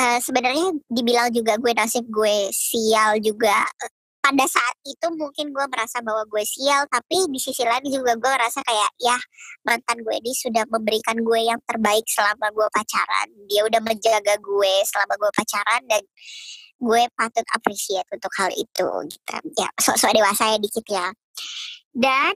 eh, 0.00 0.18
sebenarnya 0.20 0.74
dibilang 0.90 1.28
juga 1.32 1.56
gue 1.60 1.72
nasib 1.76 2.04
gue 2.08 2.50
sial 2.52 3.20
juga 3.22 3.64
Eh, 3.84 3.92
pada 4.20 4.44
saat 4.44 4.76
itu 4.84 5.06
mungkin 5.16 5.48
gue 5.50 5.66
merasa 5.72 5.98
bahwa 6.04 6.22
gue 6.28 6.44
sial 6.44 6.84
tapi 6.92 7.24
di 7.32 7.40
sisi 7.40 7.64
lain 7.64 7.82
juga 7.88 8.12
gue 8.20 8.30
merasa 8.30 8.60
kayak 8.60 8.90
ya 9.00 9.16
mantan 9.64 9.96
gue 10.04 10.12
ini 10.20 10.32
sudah 10.36 10.68
memberikan 10.68 11.16
gue 11.24 11.40
yang 11.40 11.56
terbaik 11.64 12.04
selama 12.04 12.52
gue 12.52 12.68
pacaran. 12.68 13.28
Dia 13.48 13.64
udah 13.64 13.80
menjaga 13.80 14.36
gue 14.36 14.74
selama 14.86 15.14
gue 15.16 15.30
pacaran 15.32 15.82
dan 15.88 16.02
gue 16.80 17.02
patut 17.12 17.46
appreciate 17.52 18.08
untuk 18.08 18.32
hal 18.40 18.48
itu 18.56 18.88
gitu. 19.12 19.36
Ya 19.60 19.68
sok-sok 19.76 20.16
dewasa 20.16 20.56
ya 20.56 20.58
dikit 20.58 20.86
ya. 20.88 21.06
Dan 21.92 22.32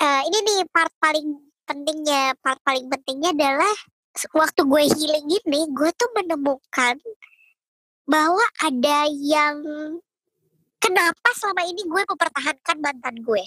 eh, 0.00 0.22
ini 0.28 0.38
nih 0.44 0.60
part 0.68 0.92
paling 1.00 1.40
pentingnya 1.64 2.36
part 2.44 2.60
paling 2.60 2.86
pentingnya 2.92 3.32
adalah 3.32 3.74
waktu 4.36 4.60
gue 4.66 4.82
healing 4.92 5.26
ini 5.26 5.60
gue 5.72 5.90
tuh 5.96 6.10
menemukan 6.12 7.00
bahwa 8.04 8.42
ada 8.60 9.06
yang 9.08 9.56
kenapa 10.82 11.28
selama 11.38 11.62
ini 11.64 11.86
gue 11.86 12.02
mempertahankan 12.04 12.76
mantan 12.82 13.16
gue? 13.24 13.44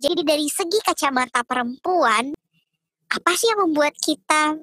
Jadi 0.00 0.24
dari 0.24 0.48
segi 0.48 0.80
kacamata 0.80 1.44
perempuan 1.44 2.32
apa 3.10 3.30
sih 3.36 3.52
yang 3.52 3.68
membuat 3.68 3.92
kita 4.00 4.56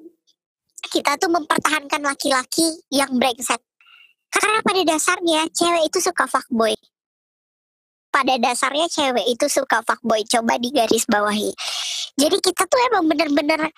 kita 0.87 1.19
tuh 1.19 1.29
mempertahankan 1.29 1.99
laki-laki 1.99 2.79
yang 2.89 3.11
brengsek 3.19 3.59
karena 4.33 4.59
pada 4.61 4.81
dasarnya 4.83 5.41
cewek 5.51 5.83
itu 5.87 5.99
suka 6.03 6.25
fuckboy. 6.27 6.75
Pada 8.07 8.33
dasarnya 8.41 8.87
cewek 8.89 9.25
itu 9.29 9.45
suka 9.51 9.83
fuckboy. 9.83 10.25
Coba 10.25 10.57
digaris 10.57 11.05
bawahi 11.05 11.53
jadi 12.17 12.37
kita 12.41 12.65
tuh 12.65 12.81
emang 12.89 13.05
bener-bener 13.05 13.69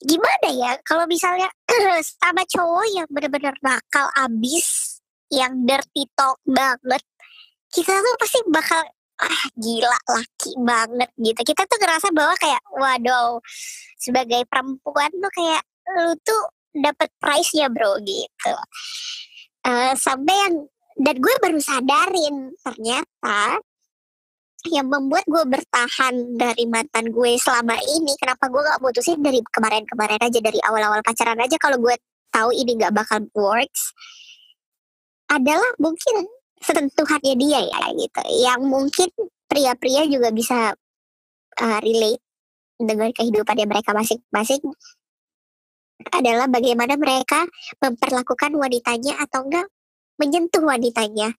gimana 0.00 0.48
ya? 0.48 0.72
Kalau 0.80 1.04
misalnya 1.04 1.52
sama 2.20 2.42
cowok 2.48 2.86
yang 2.96 3.08
bener-bener 3.12 3.52
nakal 3.60 4.08
abis 4.16 4.98
yang 5.28 5.68
dirty 5.68 6.08
talk 6.16 6.40
banget 6.48 7.02
kita 7.74 7.92
tuh 7.92 8.14
pasti 8.16 8.40
bakal 8.48 8.80
ah 9.20 9.42
gila 9.60 9.98
laki 10.08 10.56
banget 10.64 11.10
gitu. 11.20 11.40
Kita 11.52 11.68
tuh 11.68 11.76
ngerasa 11.76 12.08
bahwa 12.16 12.32
kayak 12.40 12.62
waduh 12.72 13.36
sebagai 14.00 14.48
perempuan 14.48 15.12
tuh 15.12 15.32
kayak 15.36 15.62
lu 16.00 16.16
tuh 16.24 16.42
dapat 16.72 17.08
price 17.20 17.52
nya 17.56 17.68
bro 17.72 17.96
gitu 18.04 18.52
Eh, 19.66 19.92
sampai 19.98 20.34
yang 20.46 20.54
dan 20.96 21.16
gue 21.18 21.34
baru 21.42 21.58
sadarin 21.58 22.54
ternyata 22.62 23.58
yang 24.70 24.86
membuat 24.86 25.26
gue 25.26 25.42
bertahan 25.42 26.14
dari 26.38 26.64
mantan 26.70 27.10
gue 27.10 27.34
selama 27.36 27.74
ini 27.82 28.14
kenapa 28.16 28.46
gue 28.46 28.62
gak 28.62 28.80
putusin 28.80 29.20
dari 29.20 29.42
kemarin-kemarin 29.44 30.22
aja 30.22 30.38
dari 30.40 30.58
awal-awal 30.62 31.02
pacaran 31.02 31.38
aja 31.42 31.58
kalau 31.58 31.76
gue 31.82 31.94
tahu 32.30 32.54
ini 32.54 32.78
gak 32.78 32.94
bakal 32.94 33.26
works 33.34 33.92
adalah 35.28 35.68
mungkin 35.82 36.30
sentuhannya 36.62 37.34
dia 37.34 37.60
ya 37.66 37.80
gitu. 37.98 38.22
Yang 38.46 38.60
mungkin 38.64 39.08
pria-pria 39.50 40.06
juga 40.06 40.30
bisa 40.30 40.58
uh, 41.58 41.78
relate 41.82 42.22
dengan 42.78 43.10
kehidupannya 43.10 43.66
mereka 43.66 43.90
masing-masing 43.92 44.62
adalah 46.12 46.46
bagaimana 46.46 46.94
mereka 47.00 47.44
memperlakukan 47.80 48.52
wanitanya 48.56 49.16
atau 49.20 49.44
enggak 49.48 49.66
menyentuh 50.16 50.64
wanitanya. 50.64 51.32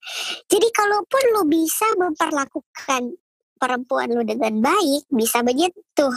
Jadi 0.46 0.68
kalaupun 0.70 1.22
lu 1.34 1.42
bisa 1.50 1.86
memperlakukan 1.98 3.18
perempuan 3.58 4.08
lu 4.14 4.22
dengan 4.22 4.62
baik, 4.62 5.10
bisa 5.10 5.42
menyentuh 5.42 6.14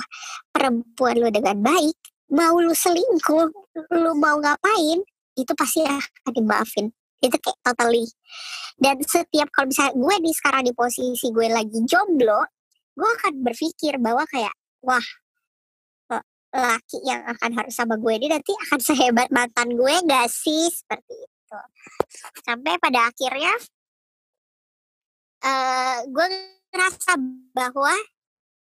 perempuan 0.53 1.17
lu 1.17 1.29
dengan 1.33 1.57
baik, 1.57 1.97
mau 2.29 2.53
lu 2.61 2.71
selingkuh, 2.71 3.49
lu 3.97 4.11
mau 4.13 4.37
ngapain, 4.37 5.01
itu 5.33 5.51
pasti 5.57 5.81
akan 5.81 6.31
dimaafin. 6.31 6.93
Itu 7.21 7.37
kayak 7.37 7.57
totally. 7.65 8.05
Dan 8.77 8.97
setiap 9.05 9.49
kalau 9.53 9.69
misalnya 9.69 9.93
gue 9.93 10.15
nih 10.21 10.35
sekarang 10.37 10.63
di 10.65 10.73
posisi 10.73 11.29
gue 11.29 11.47
lagi 11.49 11.79
jomblo, 11.85 12.45
gue 12.93 13.09
akan 13.21 13.41
berpikir 13.45 13.97
bahwa 14.01 14.25
kayak, 14.29 14.53
wah 14.85 15.05
laki 16.51 16.99
yang 17.07 17.23
akan 17.23 17.51
harus 17.55 17.73
sama 17.73 17.95
gue 17.95 18.13
ini 18.19 18.27
nanti 18.27 18.51
akan 18.67 18.79
sehebat 18.87 19.29
mantan 19.31 19.71
gue 19.71 19.93
gak 20.07 20.27
sih? 20.27 20.67
Seperti 20.67 21.15
itu. 21.15 21.59
Sampai 22.43 22.79
pada 22.79 23.07
akhirnya 23.11 23.53
eh 25.41 25.97
gue 26.05 26.27
ngerasa 26.69 27.17
bahwa 27.57 27.91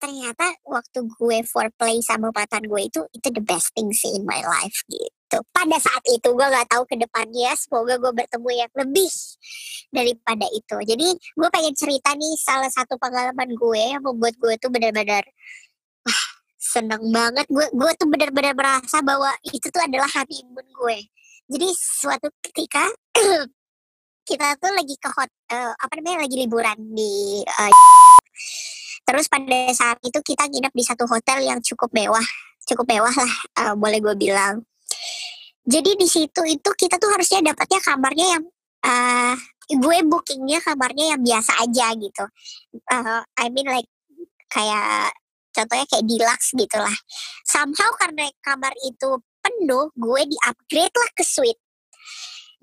ternyata 0.03 0.51
waktu 0.67 0.99
gue 1.07 1.37
foreplay 1.47 2.03
sama 2.03 2.27
mantan 2.35 2.67
gue 2.67 2.81
itu 2.91 2.99
itu 3.15 3.27
the 3.31 3.39
best 3.39 3.71
thing 3.71 3.87
sih 3.95 4.11
in 4.11 4.27
my 4.27 4.43
life 4.43 4.83
gitu. 4.91 5.37
Pada 5.55 5.79
saat 5.79 6.03
itu 6.11 6.27
gue 6.27 6.43
nggak 6.43 6.67
tahu 6.67 6.83
ke 6.83 6.99
depannya 6.99 7.55
semoga 7.55 7.95
gue 7.95 8.11
bertemu 8.11 8.49
yang 8.51 8.71
lebih 8.83 9.11
daripada 9.95 10.45
itu. 10.51 10.75
Jadi 10.83 11.07
gue 11.15 11.49
pengen 11.55 11.75
cerita 11.79 12.11
nih 12.19 12.35
salah 12.35 12.67
satu 12.67 12.99
pengalaman 12.99 13.55
gue 13.55 13.81
yang 13.95 14.03
membuat 14.03 14.35
gue 14.35 14.53
tuh 14.59 14.67
benar-benar 14.67 15.23
seneng 16.63 17.03
banget. 17.11 17.43
Gue 17.51 17.67
gue 17.75 17.91
tuh 17.99 18.07
benar-benar 18.07 18.55
merasa 18.55 19.03
bahwa 19.03 19.35
itu 19.43 19.67
tuh 19.67 19.83
adalah 19.83 20.07
honeymoon 20.07 20.67
gue. 20.71 20.97
Jadi 21.51 21.67
suatu 21.75 22.31
ketika 22.39 22.87
kita 24.29 24.55
tuh 24.55 24.71
lagi 24.71 24.95
ke 24.95 25.09
hot 25.11 25.27
eh, 25.51 25.73
apa 25.75 25.93
namanya 25.99 26.23
lagi 26.23 26.35
liburan 26.39 26.79
di 26.95 27.43
eh, 27.43 27.71
terus 29.07 29.27
pada 29.27 29.59
saat 29.75 29.99
itu 29.99 30.15
kita 30.23 30.47
nginep 30.47 30.71
di 30.71 30.83
satu 30.87 31.03
hotel 31.11 31.43
yang 31.43 31.59
cukup 31.59 31.91
mewah 31.91 32.23
cukup 32.63 32.87
mewah 32.87 33.11
lah 33.11 33.33
eh, 33.59 33.75
boleh 33.75 33.99
gue 33.99 34.15
bilang. 34.15 34.63
Jadi 35.63 35.95
di 35.99 36.07
situ 36.07 36.41
itu 36.47 36.69
kita 36.75 36.95
tuh 36.99 37.11
harusnya 37.11 37.43
dapatnya 37.43 37.79
kamarnya 37.83 38.27
yang 38.39 38.43
eh 38.83 39.35
gue 39.63 39.97
bookingnya 40.07 40.59
kamarnya 40.59 41.15
yang 41.15 41.21
biasa 41.23 41.51
aja 41.59 41.91
gitu. 41.99 42.25
Eh, 42.71 43.21
I 43.39 43.47
mean 43.51 43.67
like 43.67 43.87
kayak 44.47 45.11
contohnya 45.53 45.85
kayak 45.85 46.05
deluxe 46.09 46.51
gitu 46.57 46.77
lah 46.81 46.97
somehow 47.45 47.89
karena 48.01 48.27
kamar 48.41 48.73
itu 48.83 49.21
penuh 49.43 49.91
gue 49.99 50.21
di 50.31 50.37
upgrade 50.47 50.95
lah 50.95 51.11
ke 51.11 51.23
suite. 51.27 51.59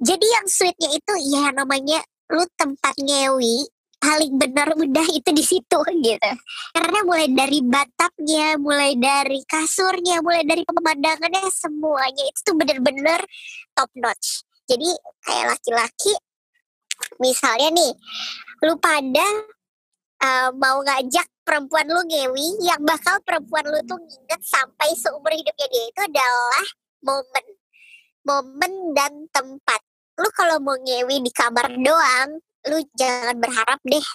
Jadi 0.01 0.25
yang 0.25 0.49
suite-nya 0.49 0.91
itu 0.97 1.15
ya 1.29 1.53
namanya 1.53 2.01
lu 2.33 2.41
tempat 2.57 2.97
ngewi 2.97 3.69
paling 4.01 4.41
benar 4.41 4.73
udah 4.73 5.07
itu 5.13 5.29
di 5.29 5.45
situ 5.45 5.79
gitu. 6.01 6.31
Karena 6.73 6.99
mulai 7.05 7.29
dari 7.29 7.61
batapnya 7.61 8.57
mulai 8.57 8.97
dari 8.97 9.45
kasurnya 9.45 10.25
mulai 10.25 10.41
dari 10.49 10.65
pemandangannya 10.65 11.53
semuanya 11.53 12.25
itu 12.25 12.41
tuh 12.41 12.57
bener-bener 12.57 13.21
top 13.77 13.93
notch. 14.01 14.41
Jadi 14.65 14.89
kayak 15.21 15.53
laki-laki 15.53 16.13
misalnya 17.21 17.69
nih 17.77 17.93
lu 18.65 18.77
pada 18.81 19.27
uh, 20.25 20.49
mau 20.57 20.81
ngajak 20.81 21.29
perempuan 21.51 21.83
lu 21.91 21.99
ngewi 22.07 22.63
yang 22.63 22.79
bakal 22.87 23.19
perempuan 23.27 23.67
lu 23.67 23.83
tuh 23.83 23.99
nginget 23.99 24.39
sampai 24.47 24.95
seumur 24.95 25.35
hidupnya 25.35 25.67
dia 25.67 25.85
itu 25.91 26.01
adalah 26.07 26.67
momen. 27.03 27.47
Momen 28.23 28.73
dan 28.95 29.13
tempat. 29.35 29.83
Lu 30.15 30.31
kalau 30.31 30.63
mau 30.63 30.79
ngewi 30.79 31.19
di 31.27 31.31
kamar 31.35 31.75
doang 31.83 32.39
lu 32.71 32.79
jangan 32.95 33.35
berharap 33.41 33.83
deh 33.83 34.07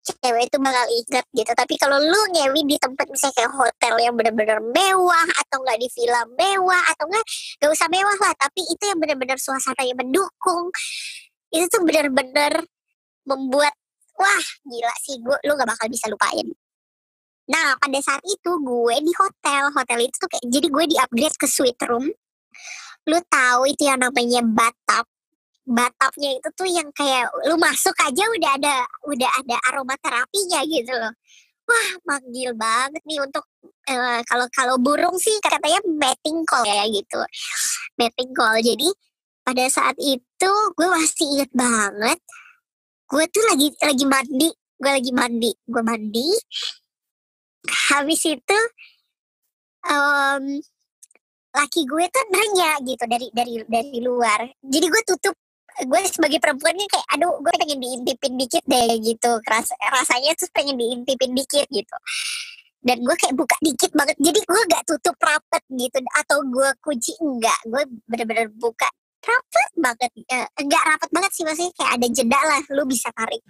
cewek 0.00 0.48
itu 0.48 0.56
bakal 0.56 0.86
inget 0.88 1.26
gitu. 1.36 1.52
Tapi 1.52 1.74
kalau 1.76 2.00
lu 2.00 2.20
ngewi 2.32 2.64
di 2.64 2.80
tempat 2.80 3.04
misalnya 3.12 3.36
kayak 3.44 3.52
hotel 3.52 3.94
yang 4.00 4.14
benar-benar 4.16 4.58
mewah 4.64 5.28
atau 5.36 5.60
enggak 5.60 5.84
di 5.84 5.88
villa 5.92 6.24
mewah 6.32 6.82
atau 6.96 7.04
enggak 7.12 7.24
gak 7.60 7.70
usah 7.76 7.88
mewah 7.92 8.16
lah. 8.24 8.32
Tapi 8.40 8.60
itu 8.64 8.84
yang 8.88 8.96
benar-benar 8.96 9.36
suasananya 9.36 10.00
mendukung. 10.00 10.72
Itu 11.52 11.68
tuh 11.68 11.84
benar-benar 11.84 12.64
membuat 13.28 13.76
wah 14.16 14.44
gila 14.64 14.94
sih 15.04 15.16
gue 15.20 15.36
lu 15.44 15.52
gak 15.56 15.68
bakal 15.68 15.86
bisa 15.92 16.08
lupain 16.08 16.48
nah 17.50 17.74
pada 17.82 17.98
saat 17.98 18.22
itu 18.22 18.50
gue 18.62 18.96
di 19.02 19.12
hotel. 19.18 19.74
Hotel 19.74 19.98
itu 20.06 20.14
tuh 20.16 20.30
kayak 20.30 20.46
jadi 20.46 20.66
gue 20.70 20.84
di 20.86 20.96
upgrade 20.96 21.36
ke 21.36 21.46
suite 21.50 21.82
room. 21.90 22.06
Lu 23.10 23.18
tahu 23.26 23.66
itu 23.66 23.90
yang 23.90 23.98
namanya 23.98 24.40
bathtub? 24.46 25.06
Bathtubnya 25.66 26.38
itu 26.38 26.48
tuh 26.54 26.68
yang 26.70 26.88
kayak 26.94 27.26
lu 27.50 27.58
masuk 27.58 27.94
aja 28.00 28.22
udah 28.22 28.50
ada 28.54 28.74
udah 29.10 29.30
ada 29.42 29.56
aromaterapinya 29.70 30.60
gitu 30.70 30.92
loh. 30.94 31.12
Wah 31.66 31.88
manggil 32.06 32.54
banget 32.54 33.02
nih 33.06 33.18
untuk 33.22 33.44
kalau 34.26 34.46
kalau 34.54 34.76
burung 34.78 35.18
sih 35.18 35.34
katanya 35.42 35.82
mating 35.86 36.46
call 36.46 36.62
ya 36.66 36.86
gitu. 36.86 37.20
Mating 37.98 38.30
call 38.30 38.62
jadi 38.62 38.88
pada 39.42 39.66
saat 39.66 39.98
itu 39.98 40.52
gue 40.78 40.88
masih 40.88 41.26
inget 41.34 41.50
banget 41.50 42.18
gue 43.10 43.24
tuh 43.26 43.42
lagi 43.50 43.68
lagi 43.82 44.04
mandi. 44.06 44.48
Gue 44.80 44.90
lagi 44.96 45.10
mandi. 45.10 45.50
Gue 45.66 45.82
mandi 45.82 46.30
habis 47.68 48.20
itu 48.24 48.58
em, 49.84 50.44
laki 51.50 51.82
gue 51.82 52.04
tuh 52.08 52.24
nanya 52.30 52.78
gitu 52.86 53.04
dari 53.10 53.28
dari 53.34 53.54
dari 53.66 53.98
luar. 54.00 54.46
Jadi 54.62 54.86
gue 54.86 55.02
tutup 55.06 55.34
gue 55.80 56.00
sebagai 56.10 56.38
perempuannya 56.42 56.86
kayak 56.86 57.06
aduh 57.16 57.40
gue 57.40 57.52
pengen 57.56 57.78
diintipin 57.82 58.34
dikit 58.38 58.64
deh 58.66 58.96
gitu. 59.02 59.32
Ras, 59.46 59.70
rasanya 59.74 60.32
tuh 60.38 60.48
pengen 60.54 60.78
diintipin 60.78 61.32
dikit 61.34 61.66
gitu. 61.68 61.96
Dan 62.80 63.04
gue 63.04 63.16
kayak 63.18 63.36
buka 63.36 63.56
dikit 63.60 63.92
banget. 63.92 64.16
Jadi 64.16 64.40
gue 64.40 64.60
gak 64.72 64.84
tutup 64.88 65.16
rapet 65.20 65.62
gitu. 65.68 66.00
Atau 66.16 66.40
gue 66.48 66.68
kunci 66.80 67.12
enggak. 67.20 67.60
Gue 67.68 67.84
bener-bener 68.08 68.48
buka 68.56 68.88
rapet 69.20 69.70
banget. 69.76 70.10
Eh, 70.32 70.48
enggak 70.64 70.82
rapet 70.88 71.10
banget 71.12 71.32
sih 71.36 71.44
maksudnya 71.44 71.72
kayak 71.76 71.92
ada 72.00 72.06
jeda 72.08 72.40
lah. 72.40 72.62
Lu 72.72 72.88
bisa 72.88 73.12
tarik 73.12 73.44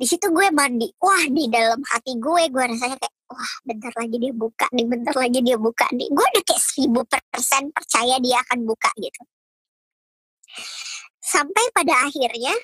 di 0.00 0.06
situ 0.08 0.32
gue 0.32 0.48
mandi. 0.48 0.88
Wah 0.96 1.28
di 1.28 1.44
dalam 1.52 1.84
hati 1.84 2.16
gue 2.16 2.48
gue 2.48 2.64
rasanya 2.64 2.96
kayak 2.96 3.14
wah 3.28 3.54
bentar 3.68 3.92
lagi 4.00 4.16
dia 4.16 4.32
buka 4.32 4.66
nih 4.72 4.86
bentar 4.88 5.12
lagi 5.12 5.38
dia 5.44 5.56
buka 5.60 5.86
nih. 5.92 6.08
Gue 6.08 6.24
udah 6.24 6.44
kayak 6.48 6.62
seribu 6.64 7.00
persen 7.04 7.68
percaya 7.68 8.16
dia 8.16 8.40
akan 8.48 8.64
buka 8.64 8.88
gitu. 8.96 9.22
Sampai 11.20 11.68
pada 11.76 12.08
akhirnya 12.08 12.56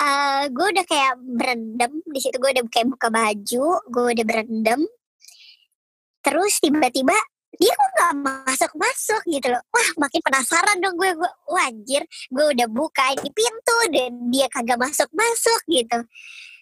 eh 0.00 0.42
gue 0.48 0.66
udah 0.72 0.84
kayak 0.88 1.14
berendam. 1.20 1.92
Di 2.08 2.20
situ 2.24 2.40
gue 2.40 2.50
udah 2.56 2.64
kayak 2.72 2.88
buka 2.88 3.08
baju 3.12 3.66
gue 3.92 4.02
udah 4.16 4.24
berendam. 4.24 4.80
Terus 6.24 6.56
tiba-tiba 6.64 7.14
dia 7.56 7.72
kok 7.72 7.90
nggak 7.96 8.14
masuk 8.22 8.72
masuk 8.76 9.22
gitu 9.28 9.48
loh. 9.52 9.62
Wah 9.72 9.88
makin 10.06 10.20
penasaran 10.22 10.76
dong 10.80 10.96
gue. 10.96 11.10
Gue 11.16 11.30
wah 11.50 11.66
anjir 11.68 12.02
gue 12.06 12.44
udah 12.52 12.68
buka 12.70 13.16
ini 13.16 13.30
pintu 13.32 13.78
dan 13.92 14.12
dia 14.32 14.46
kagak 14.52 14.78
masuk 14.80 15.08
masuk 15.12 15.60
gitu. 15.68 15.98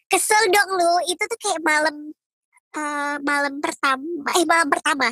Kesel 0.08 0.42
dong 0.52 0.70
lu 0.78 0.92
itu 1.10 1.22
tuh 1.22 1.38
kayak 1.40 1.60
malam 1.64 2.14
eh, 2.74 3.16
malam 3.22 3.62
pertama 3.62 4.04
eh 4.34 4.44
malam 4.48 4.68
pertama. 4.70 5.08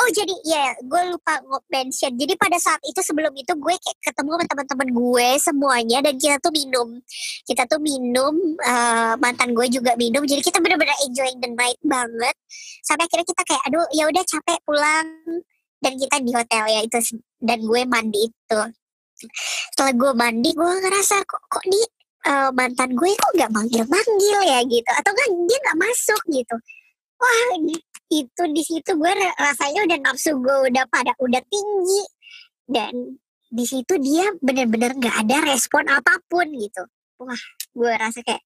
Oh 0.00 0.08
jadi 0.10 0.34
ya 0.42 0.74
gue 0.82 1.02
lupa 1.14 1.38
mention. 1.70 2.12
Jadi 2.18 2.34
pada 2.34 2.58
saat 2.58 2.80
itu 2.82 2.98
sebelum 3.02 3.32
itu 3.36 3.52
gue 3.54 3.74
kayak 3.78 3.98
ketemu 4.02 4.30
sama 4.34 4.44
teman-teman 4.48 4.88
gue 4.90 5.28
semuanya 5.38 5.98
dan 6.02 6.14
kita 6.18 6.36
tuh 6.42 6.52
minum. 6.52 6.88
Kita 7.46 7.62
tuh 7.70 7.80
minum 7.80 8.34
eh, 8.60 9.14
mantan 9.20 9.54
gue 9.54 9.66
juga 9.70 9.94
minum. 9.94 10.26
Jadi 10.26 10.42
kita 10.42 10.58
bener-bener 10.58 10.96
enjoying 11.06 11.38
the 11.38 11.50
night 11.54 11.78
banget. 11.84 12.34
Sampai 12.82 13.06
akhirnya 13.06 13.26
kita 13.26 13.42
kayak 13.46 13.62
aduh 13.70 13.86
ya 13.94 14.04
udah 14.10 14.22
capek 14.26 14.58
pulang. 14.66 15.08
Dan 15.76 15.92
kita 16.00 16.16
di 16.24 16.32
hotel 16.32 16.64
ya 16.72 16.80
itu 16.82 16.98
dan 17.38 17.58
gue 17.62 17.82
mandi 17.86 18.20
itu. 18.26 18.60
Setelah 19.72 19.94
gue 19.94 20.12
mandi 20.16 20.50
gue 20.56 20.72
ngerasa 20.82 21.22
kok 21.22 21.42
kok 21.52 21.64
di 21.68 21.80
eh, 22.26 22.50
mantan 22.50 22.90
gue 22.96 23.10
kok 23.14 23.32
nggak 23.36 23.52
manggil 23.52 23.84
manggil 23.86 24.40
ya? 24.42 24.58
Gitu. 24.66 24.90
Atau 24.90 25.12
kan 25.12 25.28
dia 25.46 25.58
nggak 25.62 25.78
masuk 25.78 26.22
gitu 26.32 26.56
wah 27.16 27.40
itu 28.06 28.42
di 28.54 28.62
situ 28.62 28.90
gue 28.94 29.12
ra- 29.12 29.36
rasanya 29.38 29.82
udah 29.90 29.98
nafsu 30.06 30.38
gue 30.38 30.56
udah 30.70 30.84
pada 30.86 31.12
udah 31.18 31.42
tinggi. 31.50 32.02
Dan 32.66 33.18
di 33.46 33.64
situ 33.66 33.94
dia 34.02 34.30
bener-bener 34.42 34.94
nggak 34.98 35.16
ada 35.26 35.36
respon 35.46 35.86
apa 35.90 36.18
pun 36.30 36.46
gitu. 36.54 36.82
Wah 37.22 37.42
gue 37.74 37.92
rasa 37.94 38.22
kayak 38.22 38.42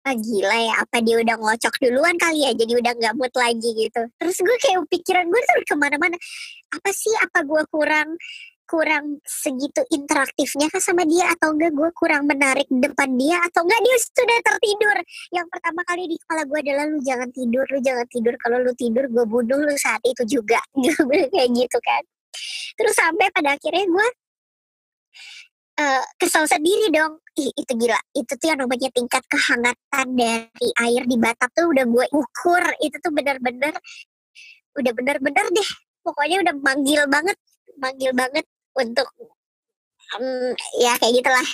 ah 0.00 0.16
gila 0.16 0.56
ya 0.56 0.74
apa 0.80 1.04
dia 1.04 1.20
udah 1.20 1.36
ngocok 1.36 1.76
duluan 1.76 2.16
kali 2.16 2.48
ya 2.48 2.56
jadi 2.56 2.72
udah 2.80 2.92
nggak 2.96 3.14
mood 3.20 3.34
lagi 3.36 3.70
gitu. 3.76 4.02
Terus 4.16 4.36
gue 4.40 4.56
kayak 4.62 4.80
pikiran 4.88 5.26
gue 5.28 5.40
tuh 5.44 5.64
ke 5.66 5.74
mana-mana. 5.76 6.16
Apa 6.72 6.90
sih? 6.94 7.12
Apa 7.20 7.44
gue 7.44 7.62
kurang 7.68 8.16
kurang 8.70 9.18
segitu 9.26 9.82
interaktifnya 9.90 10.70
kah 10.70 10.78
sama 10.78 11.02
dia? 11.02 11.26
Atau 11.34 11.58
enggak 11.58 11.74
gue 11.74 11.90
kurang 11.90 12.30
menarik 12.30 12.70
depan 12.70 13.18
dia? 13.18 13.42
Atau 13.42 13.66
enggak 13.66 13.82
dia 13.82 13.96
sudah 13.98 14.38
tertidur? 14.46 14.96
Yang 15.34 15.46
pertama 15.50 15.80
kali 15.82 16.06
di 16.06 16.16
kepala 16.22 16.46
gue 16.46 16.58
adalah 16.62 16.84
lu 16.86 17.02
jangan 17.02 17.28
tidur 17.34 17.66
lu 17.66 17.78
jangan 17.82 18.06
tidur. 18.06 18.34
Kalau 18.38 18.62
lu 18.62 18.72
tidur 18.78 19.04
gue 19.10 19.24
bunuh 19.26 19.58
lu 19.58 19.74
saat 19.74 19.98
itu 20.06 20.22
juga. 20.38 20.62
Kayak 21.34 21.50
gitu 21.50 21.78
kan. 21.82 22.02
Terus 22.78 22.94
sampai 22.94 23.26
pada 23.34 23.58
akhirnya 23.58 23.84
gue 23.90 24.08
eh, 25.82 26.04
kesel 26.14 26.46
sendiri 26.46 26.94
dong. 26.94 27.18
Ih, 27.34 27.50
itu 27.50 27.72
gila. 27.74 27.98
Itu 28.14 28.32
tuh 28.38 28.46
yang 28.54 28.62
namanya 28.62 28.88
tingkat 28.94 29.26
kehangatan 29.26 30.06
dari 30.14 30.68
air 30.86 31.02
di 31.10 31.16
batap 31.18 31.50
tuh 31.58 31.74
udah 31.74 31.82
gue 31.90 32.06
ukur. 32.14 32.62
Itu 32.78 33.02
tuh 33.02 33.10
bener-bener 33.10 33.74
udah 34.78 34.92
bener-bener 34.94 35.46
deh. 35.50 35.70
Pokoknya 36.06 36.46
udah 36.46 36.54
manggil 36.62 37.02
banget 37.10 37.34
manggil 37.80 38.12
banget 38.12 38.44
untuk 38.80 39.08
em, 40.18 40.56
ya 40.80 40.96
kayak 40.98 41.14
gitulah 41.20 41.48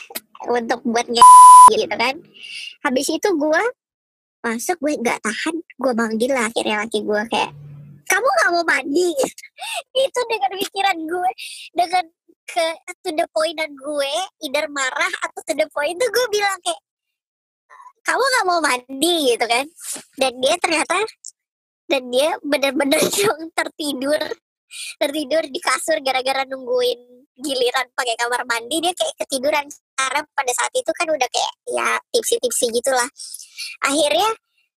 untuk 0.52 0.80
buat 0.86 1.06
gitu 1.74 1.96
kan. 1.96 2.14
Habis 2.86 3.06
itu 3.10 3.28
gue 3.34 3.62
masuk 4.46 4.78
gue 4.78 4.94
nggak 5.02 5.18
tahan 5.26 5.54
gue 5.58 5.92
manggil 5.96 6.30
lah 6.30 6.46
akhirnya 6.46 6.86
laki 6.86 7.02
gue 7.02 7.22
kayak 7.34 7.50
kamu 8.06 8.26
nggak 8.26 8.50
mau 8.54 8.64
mandi? 8.64 9.10
Itu 10.06 10.20
dengan 10.30 10.52
pikiran 10.54 10.98
gue 11.02 11.30
dengan 11.74 12.04
ke 12.46 12.66
to 13.02 13.10
the 13.10 13.26
point 13.34 13.58
dan 13.58 13.74
gue 13.74 14.12
either 14.46 14.70
marah 14.70 15.12
atau 15.26 15.40
to 15.42 15.52
the 15.58 15.66
point 15.74 15.98
tuh 15.98 16.06
gue 16.06 16.26
bilang 16.30 16.54
kayak 16.62 16.80
kamu 18.06 18.22
nggak 18.22 18.46
mau 18.46 18.60
mandi 18.62 19.14
gitu 19.34 19.46
kan. 19.50 19.66
Dan 20.14 20.32
dia 20.38 20.54
ternyata 20.62 21.02
dan 21.90 22.02
dia 22.10 22.38
bener-bener 22.42 23.02
yang 23.26 23.50
tertidur 23.54 24.22
tertidur 24.98 25.44
di 25.46 25.60
kasur 25.62 25.98
gara-gara 26.02 26.44
nungguin 26.48 27.26
giliran 27.36 27.86
pakai 27.92 28.16
kamar 28.16 28.42
mandi. 28.48 28.80
Dia 28.80 28.92
kayak 28.96 29.14
ketiduran. 29.24 29.66
Karena 29.96 30.20
pada 30.32 30.52
saat 30.56 30.72
itu 30.72 30.90
kan 30.92 31.06
udah 31.08 31.28
kayak 31.28 31.52
ya 31.70 31.88
tipsi-tipsi 32.12 32.72
gitulah. 32.72 33.08
Akhirnya 33.84 34.30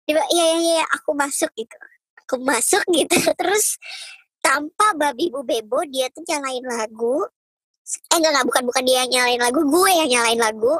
dia 0.09 0.23
iya 0.33 0.45
iya 0.55 0.57
iya 0.57 0.85
aku 0.99 1.13
masuk 1.15 1.51
gitu. 1.55 1.77
Aku 2.25 2.35
masuk 2.41 2.83
gitu. 2.91 3.17
Terus 3.39 3.77
tanpa 4.39 4.95
babi 4.95 5.29
bu 5.29 5.43
bebo 5.43 5.83
dia 5.87 6.07
tuh 6.11 6.23
nyalain 6.27 6.63
lagu. 6.65 7.27
Eh 8.13 8.17
enggak 8.17 8.31
enggak 8.33 8.47
bukan 8.47 8.63
bukan 8.69 8.83
dia 8.85 9.01
nyalain 9.07 9.41
lagu. 9.41 9.59
Gue 9.65 9.89
yang 9.93 10.09
nyalain 10.09 10.39
lagu. 10.39 10.73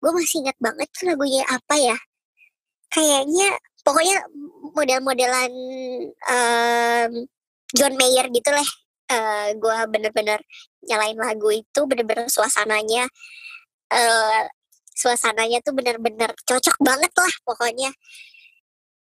Gue 0.00 0.10
masih 0.16 0.44
ingat 0.44 0.56
banget 0.60 0.88
tuh 0.96 1.12
lagunya 1.12 1.44
apa 1.48 1.74
ya. 1.76 1.96
Kayaknya 2.88 3.48
pokoknya 3.84 4.16
model-modelan 4.74 5.52
em, 6.24 7.12
John 7.74 7.98
Mayer 7.98 8.30
gitu 8.30 8.50
lah. 8.54 8.68
Eh 9.10 9.58
gue 9.58 9.76
bener-bener 9.90 10.40
nyalain 10.86 11.18
lagu 11.18 11.52
itu 11.52 11.80
bener-bener 11.84 12.30
suasananya 12.32 13.04
eh 13.92 14.44
suasananya 14.94 15.58
tuh 15.60 15.74
bener-bener 15.76 16.32
cocok 16.46 16.76
banget 16.80 17.12
lah 17.18 17.34
pokoknya. 17.44 17.90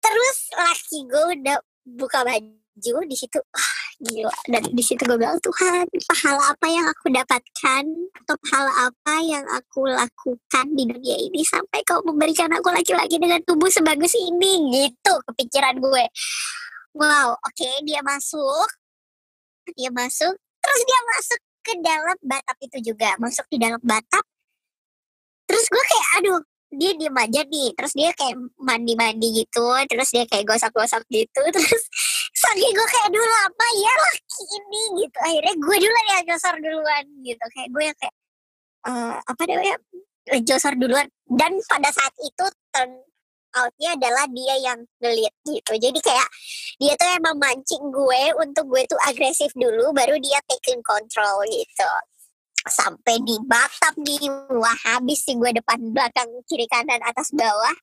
Terus 0.01 0.37
laki 0.57 0.97
gue 1.07 1.23
udah 1.39 1.57
buka 1.87 2.25
baju 2.25 2.95
di 3.07 3.15
situ 3.15 3.39
ah, 3.39 3.77
gila. 4.01 4.33
Dan 4.49 4.63
di 4.73 4.83
situ 4.83 5.01
gue 5.05 5.17
bilang 5.17 5.39
Tuhan 5.39 5.85
pahala 6.09 6.53
apa 6.53 6.67
yang 6.67 6.85
aku 6.89 7.07
dapatkan? 7.13 7.83
Atau 8.25 8.35
pahala 8.43 8.91
apa 8.91 9.15
yang 9.23 9.45
aku 9.53 9.87
lakukan 9.87 10.65
di 10.73 10.83
dunia 10.89 11.17
ini 11.17 11.41
sampai 11.45 11.81
kau 11.85 12.01
memberikan 12.03 12.51
aku 12.51 12.73
laki-laki 12.73 13.21
dengan 13.21 13.39
tubuh 13.45 13.69
sebagus 13.69 14.13
ini? 14.17 14.73
Gitu 14.73 15.13
kepikiran 15.31 15.77
gue 15.79 16.05
wow 16.97 17.37
oke 17.37 17.69
dia 17.85 18.01
masuk. 18.01 18.69
Dia 19.77 19.93
masuk. 19.93 20.35
Terus 20.35 20.81
dia 20.83 21.01
masuk 21.15 21.39
ke 21.63 21.73
dalam 21.83 22.17
batap 22.23 22.57
itu 22.63 22.77
juga 22.93 23.15
masuk 23.21 23.45
di 23.51 23.57
dalam 23.61 23.79
batap. 23.83 24.25
Terus 25.47 25.65
gue 25.71 25.83
kayak 25.83 26.07
aduh 26.19 26.41
dia 26.75 26.91
diem 26.99 27.15
aja 27.15 27.41
nih. 27.47 27.69
Terus 27.77 27.93
dia 27.95 28.09
kayak 28.11 28.35
mandi-mandi 28.59 29.45
gitu 29.45 29.67
terus 29.87 30.09
dia 30.11 30.27
kayak 30.27 30.43
gosok-gosok 30.49 31.03
gitu 31.07 31.41
terus 31.55 31.83
saking 32.35 32.73
gue 32.75 32.87
kayak 32.87 33.09
dulu 33.11 33.33
apa 33.47 33.65
ya 33.79 33.93
laki 33.95 34.43
ini 34.59 34.81
gitu. 35.05 35.17
Akhirnya 35.23 35.55
gue 35.55 35.75
duluan 35.79 36.05
yang 36.11 36.23
nyosor 36.27 36.55
duluan 36.59 37.03
gitu. 37.23 37.45
Kayak 37.55 37.69
gue 37.71 37.83
yang 37.85 37.97
kayak 38.01 38.15
eh 38.87 39.15
apa 39.21 39.41
namanya 39.47 39.75
nyosor 40.43 40.73
duluan. 40.75 41.07
Dan 41.27 41.51
pada 41.67 41.89
saat 41.91 42.13
itu 42.19 42.45
outnya 43.57 43.97
adalah 43.97 44.25
dia 44.29 44.55
yang 44.61 44.79
ngelit 45.01 45.33
gitu. 45.45 45.73
Jadi 45.77 45.99
kayak 45.99 46.29
dia 46.77 46.93
tuh 46.93 47.09
emang 47.17 47.35
mancing 47.41 47.83
gue 47.89 48.23
untuk 48.37 48.65
gue 48.69 48.83
tuh 48.85 48.99
agresif 49.09 49.49
dulu 49.57 49.89
baru 49.91 50.15
dia 50.21 50.37
taking 50.45 50.81
control 50.85 51.41
gitu. 51.49 51.91
Sampai 52.67 53.23
di 53.23 53.39
batap 53.47 53.95
nih 53.97 54.29
wah 54.53 54.77
habis 54.93 55.25
sih 55.25 55.33
gue 55.33 55.51
depan 55.55 55.79
belakang 55.89 56.29
kiri 56.45 56.69
kanan 56.69 57.01
atas 57.01 57.33
bawah. 57.33 57.75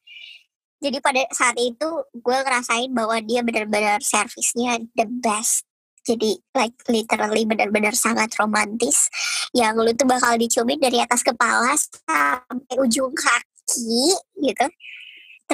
Jadi 0.84 1.00
pada 1.00 1.24
saat 1.32 1.56
itu 1.56 1.88
gue 2.12 2.38
ngerasain 2.44 2.92
bahwa 2.92 3.16
dia 3.24 3.40
benar-benar 3.40 4.04
servisnya 4.04 4.78
the 4.94 5.08
best. 5.08 5.64
Jadi 6.04 6.36
like 6.52 6.76
literally 6.92 7.48
benar-benar 7.48 7.96
sangat 7.96 8.28
romantis. 8.36 9.08
Yang 9.56 9.74
lu 9.80 9.92
tuh 9.96 10.04
bakal 10.04 10.36
diciumin 10.36 10.76
dari 10.76 11.00
atas 11.00 11.24
kepala 11.24 11.72
sampai 11.80 12.76
ujung 12.76 13.16
kaki 13.16 14.12
gitu 14.44 14.66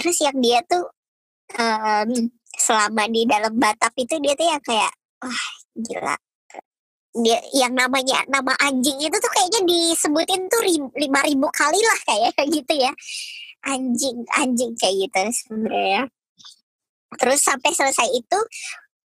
terus 0.00 0.18
yang 0.24 0.38
dia 0.40 0.64
tuh 0.64 0.88
em, 1.54 2.32
selama 2.56 3.04
di 3.12 3.28
dalam 3.28 3.52
batap 3.60 3.92
itu 4.00 4.16
dia 4.18 4.32
tuh 4.34 4.48
yang 4.48 4.62
kayak 4.64 4.92
wah 5.20 5.46
gila. 5.76 6.16
Dia 7.10 7.38
yang 7.52 7.74
namanya 7.74 8.22
nama 8.30 8.54
anjing 8.62 8.96
itu 9.02 9.16
tuh 9.18 9.32
kayaknya 9.34 9.60
disebutin 9.66 10.46
tuh 10.46 10.62
lima 10.94 11.20
ribu 11.26 11.46
kali 11.52 11.78
lah 11.78 11.98
kayak 12.06 12.32
gitu 12.56 12.74
ya. 12.74 12.92
Anjing 13.66 14.24
anjing 14.40 14.72
kayak 14.80 14.96
gitu 15.04 15.20
sebenarnya. 15.44 16.08
Terus 17.18 17.40
sampai 17.42 17.70
selesai 17.74 18.08
itu 18.14 18.38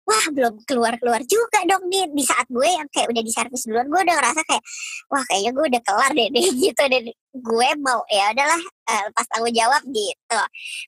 wah 0.03 0.25
belum 0.35 0.53
keluar 0.67 0.93
keluar 0.99 1.21
juga 1.23 1.63
dong 1.63 1.87
nih 1.87 2.11
di 2.11 2.23
saat 2.23 2.47
gue 2.51 2.67
yang 2.67 2.87
kayak 2.91 3.07
udah 3.07 3.23
di 3.23 3.31
servis 3.31 3.63
duluan 3.63 3.87
gue 3.87 4.01
udah 4.03 4.15
ngerasa 4.19 4.41
kayak 4.43 4.63
wah 5.07 5.23
kayaknya 5.27 5.51
gue 5.55 5.65
udah 5.71 5.81
kelar 5.87 6.11
deh, 6.11 6.27
deh 6.31 6.45
gitu 6.67 6.83
dan 6.83 7.03
gue 7.33 7.69
mau 7.79 7.99
ya 8.11 8.25
udahlah 8.35 8.61
eh, 8.63 9.01
lepas 9.09 9.25
tanggung 9.31 9.55
jawab 9.55 9.81
gitu 9.87 10.39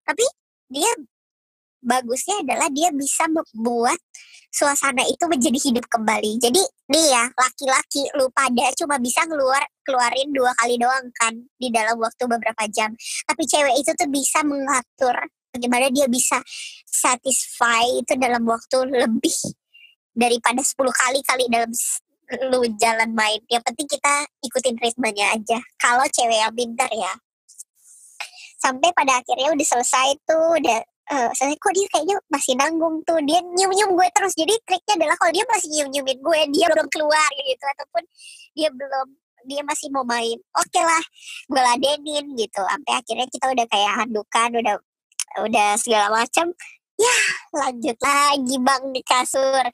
tapi 0.04 0.26
dia 0.68 0.92
bagusnya 1.86 2.42
adalah 2.42 2.68
dia 2.74 2.90
bisa 2.90 3.30
membuat 3.30 4.02
suasana 4.56 5.04
itu 5.06 5.28
menjadi 5.28 5.60
hidup 5.70 5.86
kembali. 5.92 6.40
Jadi 6.40 6.64
nih 6.88 7.06
ya 7.12 7.28
laki-laki 7.36 8.08
lu 8.16 8.32
pada 8.32 8.72
cuma 8.80 8.96
bisa 9.04 9.28
keluar 9.28 9.60
keluarin 9.84 10.32
dua 10.32 10.56
kali 10.56 10.80
doang 10.80 11.12
kan 11.20 11.36
di 11.60 11.68
dalam 11.70 12.00
waktu 12.00 12.24
beberapa 12.24 12.64
jam. 12.72 12.96
Tapi 13.28 13.44
cewek 13.44 13.76
itu 13.84 13.92
tuh 13.94 14.08
bisa 14.08 14.42
mengatur 14.48 15.16
bagaimana 15.56 15.88
dia 15.88 16.12
bisa 16.12 16.44
satisfy 16.84 17.88
itu 17.96 18.14
dalam 18.20 18.44
waktu 18.44 18.84
lebih 18.92 19.36
daripada 20.12 20.60
10 20.60 20.76
kali 20.76 21.20
kali 21.24 21.44
dalam 21.48 21.72
lu 22.52 22.62
jalan 22.76 23.10
main. 23.14 23.40
Yang 23.48 23.64
penting 23.72 23.88
kita 23.88 24.14
ikutin 24.44 24.76
ritmenya 24.82 25.36
aja. 25.36 25.60
Kalau 25.80 26.04
cewek 26.10 26.40
yang 26.42 26.54
pintar 26.56 26.90
ya. 26.92 27.14
Sampai 28.60 28.90
pada 28.98 29.22
akhirnya 29.22 29.54
udah 29.54 29.68
selesai 29.68 30.10
tuh 30.26 30.58
udah 30.58 30.80
eh 31.06 31.30
saya 31.38 31.54
kok 31.54 31.70
dia 31.70 31.86
kayaknya 31.94 32.18
masih 32.34 32.58
nanggung 32.58 32.98
tuh 33.06 33.22
dia 33.30 33.38
nyium 33.38 33.70
nyium 33.70 33.94
gue 33.94 34.10
terus 34.10 34.34
jadi 34.34 34.58
triknya 34.66 35.06
adalah 35.06 35.14
kalau 35.22 35.38
dia 35.38 35.46
masih 35.46 35.70
nyium 35.70 35.90
nyiumin 35.94 36.18
gue 36.18 36.40
dia 36.50 36.66
belum 36.74 36.88
keluar 36.90 37.30
gitu 37.46 37.66
ataupun 37.78 38.04
dia 38.58 38.70
belum 38.74 39.08
dia 39.46 39.62
masih 39.62 39.94
mau 39.94 40.02
main 40.02 40.34
oke 40.58 40.82
lah 40.82 41.06
gue 41.46 41.62
ladenin 41.62 42.26
gitu 42.34 42.58
sampai 42.58 42.94
akhirnya 42.98 43.28
kita 43.30 43.46
udah 43.54 43.66
kayak 43.70 43.92
handukan 44.02 44.50
udah 44.58 44.76
udah 45.44 45.76
segala 45.80 46.08
macam 46.24 46.52
ya 46.96 47.16
lanjut 47.52 47.98
lagi 48.00 48.56
bang 48.60 48.84
di 48.96 49.02
kasur. 49.04 49.66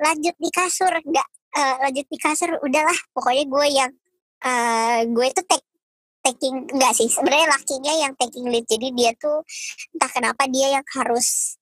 Lanjut 0.00 0.36
di 0.36 0.50
kasur 0.52 0.92
enggak 0.92 1.28
eh, 1.56 1.76
lanjut 1.84 2.06
di 2.08 2.18
kasur 2.20 2.50
udahlah. 2.60 2.98
Pokoknya 3.16 3.44
gue 3.48 3.66
yang 3.70 3.90
eh 4.40 5.00
gue 5.08 5.26
tuh 5.36 5.44
take 5.48 5.66
taking 6.20 6.68
enggak 6.68 6.92
sih 6.96 7.08
sebenarnya 7.08 7.48
lakinya 7.48 7.92
yang 7.96 8.12
taking 8.16 8.46
lead. 8.48 8.64
Jadi 8.68 8.92
dia 8.92 9.12
tuh 9.16 9.40
entah 9.96 10.10
kenapa 10.12 10.44
dia 10.48 10.80
yang 10.80 10.86
harus 10.96 11.56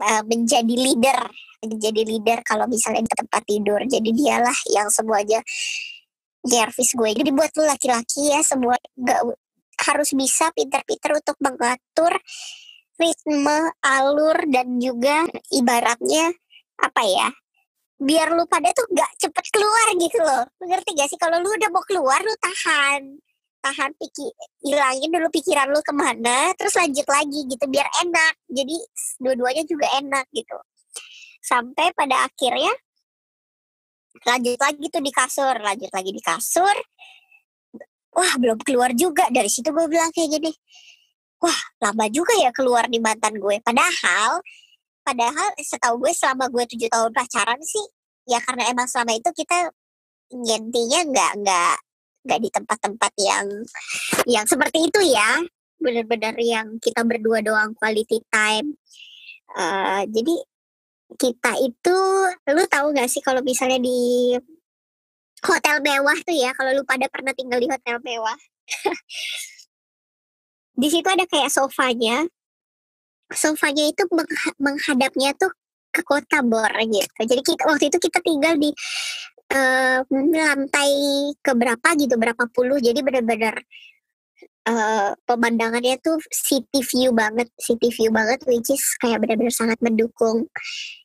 uh, 0.00 0.22
menjadi 0.24 0.74
leader 0.74 1.20
menjadi 1.64 2.02
leader 2.04 2.38
kalau 2.44 2.68
misalnya 2.68 3.04
di 3.04 3.12
tempat 3.16 3.42
tidur. 3.48 3.80
Jadi 3.88 4.10
dialah 4.12 4.58
yang 4.72 4.88
semuanya 4.92 5.40
servis 6.44 6.92
gue. 6.92 7.10
Jadi 7.16 7.30
buat 7.32 7.50
lu 7.56 7.64
laki-laki 7.64 8.32
ya 8.32 8.44
semua 8.44 8.76
nggak 8.96 9.20
harus 9.82 10.14
bisa 10.14 10.50
pinter-pinter 10.54 11.18
untuk 11.18 11.36
mengatur 11.42 12.14
ritme 12.94 13.58
alur 13.82 14.38
dan 14.50 14.78
juga 14.78 15.26
ibaratnya 15.50 16.30
apa 16.78 17.02
ya 17.02 17.28
biar 17.98 18.34
lu 18.34 18.44
pada 18.50 18.74
tuh 18.74 18.84
gak 18.90 19.10
cepet 19.22 19.46
keluar 19.54 19.86
gitu 19.96 20.18
loh. 20.18 20.44
Ngerti 20.60 20.90
gak 20.98 21.08
sih? 21.08 21.18
Kalau 21.18 21.38
lu 21.38 21.48
udah 21.54 21.70
mau 21.70 21.84
keluar 21.86 22.20
lu 22.20 22.34
tahan. 22.42 23.16
Tahan 23.64 23.90
pikir 23.96 24.28
hilangin 24.60 25.08
dulu 25.08 25.32
pikiran 25.32 25.72
lu 25.72 25.80
ke 25.80 25.94
mana 25.96 26.52
terus 26.52 26.76
lanjut 26.76 27.08
lagi 27.08 27.40
gitu 27.48 27.64
biar 27.70 27.88
enak. 28.04 28.34
Jadi 28.50 28.76
dua-duanya 29.22 29.64
juga 29.64 29.88
enak 29.96 30.28
gitu. 30.36 30.58
Sampai 31.40 31.96
pada 31.96 32.28
akhirnya 32.28 32.72
lanjut 34.24 34.58
lagi 34.60 34.86
tuh 34.88 35.02
di 35.02 35.10
kasur 35.10 35.54
lanjut 35.58 35.90
lagi 35.90 36.10
di 36.14 36.22
kasur 36.22 36.76
wah 38.14 38.34
belum 38.38 38.58
keluar 38.62 38.94
juga. 38.94 39.28
Dari 39.28 39.50
situ 39.50 39.68
gue 39.74 39.86
bilang 39.90 40.10
kayak 40.14 40.30
gini 40.40 40.52
wah 41.44 41.60
lama 41.84 42.08
juga 42.08 42.32
ya 42.40 42.48
keluar 42.56 42.88
di 42.88 42.96
mantan 43.02 43.36
gue. 43.36 43.60
Padahal 43.60 44.40
padahal 45.04 45.52
setahu 45.60 46.00
gue 46.00 46.12
selama 46.16 46.48
gue 46.48 46.64
tujuh 46.64 46.88
tahun 46.88 47.12
pacaran 47.12 47.60
sih 47.60 47.84
ya 48.24 48.40
karena 48.40 48.72
emang 48.72 48.88
selama 48.88 49.12
itu 49.12 49.28
kita 49.36 49.68
ngentinya 50.32 51.00
nggak 51.04 51.32
nggak 51.44 51.76
nggak 52.24 52.38
di 52.40 52.48
tempat-tempat 52.48 53.12
yang 53.20 53.46
yang 54.24 54.44
seperti 54.48 54.88
itu 54.88 55.00
ya. 55.12 55.44
Benar-benar 55.76 56.34
yang 56.40 56.80
kita 56.80 57.04
berdua 57.04 57.44
doang 57.44 57.76
quality 57.76 58.24
time. 58.32 58.80
Eh, 59.52 60.02
jadi 60.08 60.34
kita 61.14 61.52
itu 61.60 61.96
lu 62.50 62.64
tahu 62.66 62.96
nggak 62.96 63.06
sih 63.12 63.20
kalau 63.20 63.44
misalnya 63.44 63.78
di 63.78 64.32
hotel 65.44 65.76
mewah 65.84 66.16
tuh 66.24 66.36
ya 66.36 66.50
kalau 66.56 66.72
lu 66.72 66.82
pada 66.88 67.06
pernah 67.12 67.36
tinggal 67.36 67.60
di 67.60 67.68
hotel 67.68 68.00
mewah. 68.00 68.38
Di 70.74 70.90
situ 70.90 71.06
ada 71.06 71.22
kayak 71.30 71.54
sofanya. 71.54 72.26
Sofanya 73.30 73.86
itu 73.86 74.02
mengha- 74.10 74.58
menghadapnya 74.58 75.30
tuh 75.38 75.50
ke 75.94 76.02
kota 76.02 76.42
Bor 76.42 76.70
gitu. 76.82 77.20
Jadi 77.22 77.42
kita 77.46 77.62
waktu 77.70 77.86
itu 77.86 77.98
kita 78.02 78.18
tinggal 78.18 78.58
di 78.58 78.74
eh, 79.54 80.02
lantai 80.10 80.92
keberapa 81.38 81.88
gitu 81.94 82.18
berapa 82.18 82.44
puluh. 82.50 82.82
Jadi 82.82 83.06
benar-benar 83.06 83.62
eh, 84.66 85.10
pemandangannya 85.14 85.94
tuh 86.02 86.18
city 86.34 86.82
view 86.82 87.14
banget 87.14 87.46
city 87.62 87.94
view 87.94 88.10
banget 88.10 88.42
which 88.50 88.74
is 88.74 88.82
kayak 88.98 89.22
benar-benar 89.22 89.54
sangat 89.54 89.78
mendukung. 89.78 90.50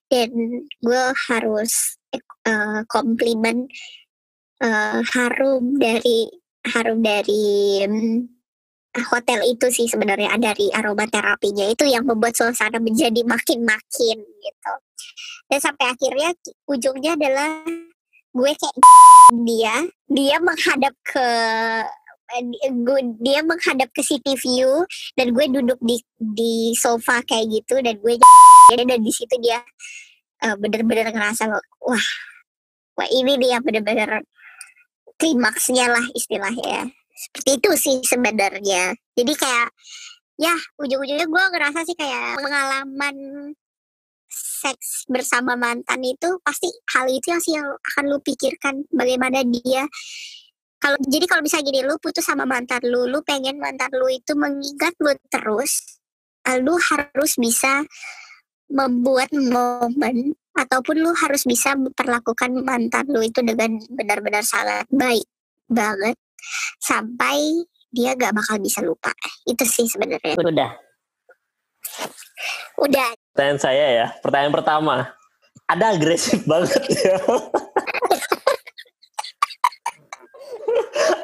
Dan 0.10 0.34
gue 0.82 1.04
harus 1.30 2.02
eh, 2.18 2.82
komplimen 2.90 3.70
eh, 4.64 5.00
harum 5.16 5.80
dari 5.80 6.30
harum 6.68 7.00
dari 7.00 7.84
mm, 7.88 8.40
hotel 9.10 9.40
itu 9.48 9.70
sih 9.70 9.88
sebenarnya 9.88 10.36
dari 10.42 10.74
aromaterapinya 10.74 11.70
itu 11.70 11.86
yang 11.86 12.04
membuat 12.04 12.36
suasana 12.36 12.82
menjadi 12.82 13.22
makin-makin 13.24 14.18
gitu. 14.20 14.74
Dan 15.50 15.60
sampai 15.62 15.86
akhirnya 15.94 16.30
ujungnya 16.70 17.18
adalah 17.18 17.64
gue 18.30 18.52
kayak 18.54 18.76
dia, 19.48 19.76
dia 20.10 20.38
menghadap 20.42 20.94
ke 21.06 21.28
dia 23.26 23.42
menghadap 23.42 23.90
ke 23.90 24.06
city 24.06 24.38
view 24.38 24.86
dan 25.18 25.34
gue 25.34 25.46
duduk 25.50 25.80
di 25.82 25.98
di 26.14 26.78
sofa 26.78 27.26
kayak 27.26 27.50
gitu 27.50 27.82
dan 27.82 27.98
gue 27.98 28.22
dan 28.86 29.02
di 29.02 29.10
situ 29.10 29.34
dia 29.42 29.58
uh, 30.46 30.54
bener-bener 30.62 31.10
ngerasa 31.10 31.50
wah 31.82 32.08
wah 32.94 33.10
ini 33.10 33.34
dia 33.42 33.58
bener-bener 33.58 34.22
klimaksnya 35.20 35.92
lah 35.92 36.06
istilahnya 36.16 36.90
seperti 37.20 37.50
itu 37.60 37.70
sih 37.76 37.98
sebenarnya. 38.08 38.96
Jadi 38.96 39.34
kayak 39.36 39.70
ya 40.40 40.56
ujung-ujungnya 40.80 41.28
gue 41.28 41.44
ngerasa 41.52 41.84
sih 41.84 41.96
kayak 42.00 42.40
pengalaman 42.40 43.16
seks 44.32 45.04
bersama 45.12 45.60
mantan 45.60 46.00
itu 46.06 46.40
pasti 46.46 46.72
hal 46.96 47.12
itu 47.12 47.28
yang 47.28 47.42
sih 47.44 47.54
yang 47.60 47.68
akan 47.68 48.04
lu 48.08 48.18
pikirkan 48.24 48.88
bagaimana 48.96 49.44
dia. 49.44 49.84
Kalau 50.80 50.96
jadi 51.04 51.28
kalau 51.28 51.44
misalnya 51.44 51.68
gini 51.68 51.82
lu 51.84 52.00
putus 52.00 52.24
sama 52.24 52.48
mantan 52.48 52.80
lu 52.88 53.04
lu 53.04 53.20
pengen 53.28 53.60
mantan 53.60 53.92
lu 53.92 54.08
itu 54.08 54.32
mengingat 54.40 54.96
lu 55.04 55.12
terus 55.28 56.00
lu 56.64 56.80
harus 56.80 57.36
bisa 57.36 57.84
membuat 58.72 59.28
momen 59.36 60.40
ataupun 60.60 61.00
lu 61.00 61.16
harus 61.16 61.48
bisa 61.48 61.72
memperlakukan 61.80 62.52
mantan 62.68 63.08
lu 63.08 63.24
itu 63.24 63.40
dengan 63.40 63.80
benar-benar 63.88 64.44
sangat 64.44 64.84
baik 64.92 65.24
banget 65.72 66.20
sampai 66.84 67.64
dia 67.90 68.14
gak 68.14 68.36
bakal 68.36 68.60
bisa 68.62 68.84
lupa. 68.84 69.12
Itu 69.48 69.66
sih 69.66 69.88
sebenarnya. 69.88 70.36
Udah. 70.36 70.72
Udah. 72.80 73.10
Pertanyaan 73.34 73.60
saya 73.60 73.86
ya 74.04 74.08
pertanyaan 74.20 74.54
pertama. 74.54 74.96
Ada 75.70 75.96
agresif 75.96 76.44
banget 76.50 76.82
ya? 76.92 77.18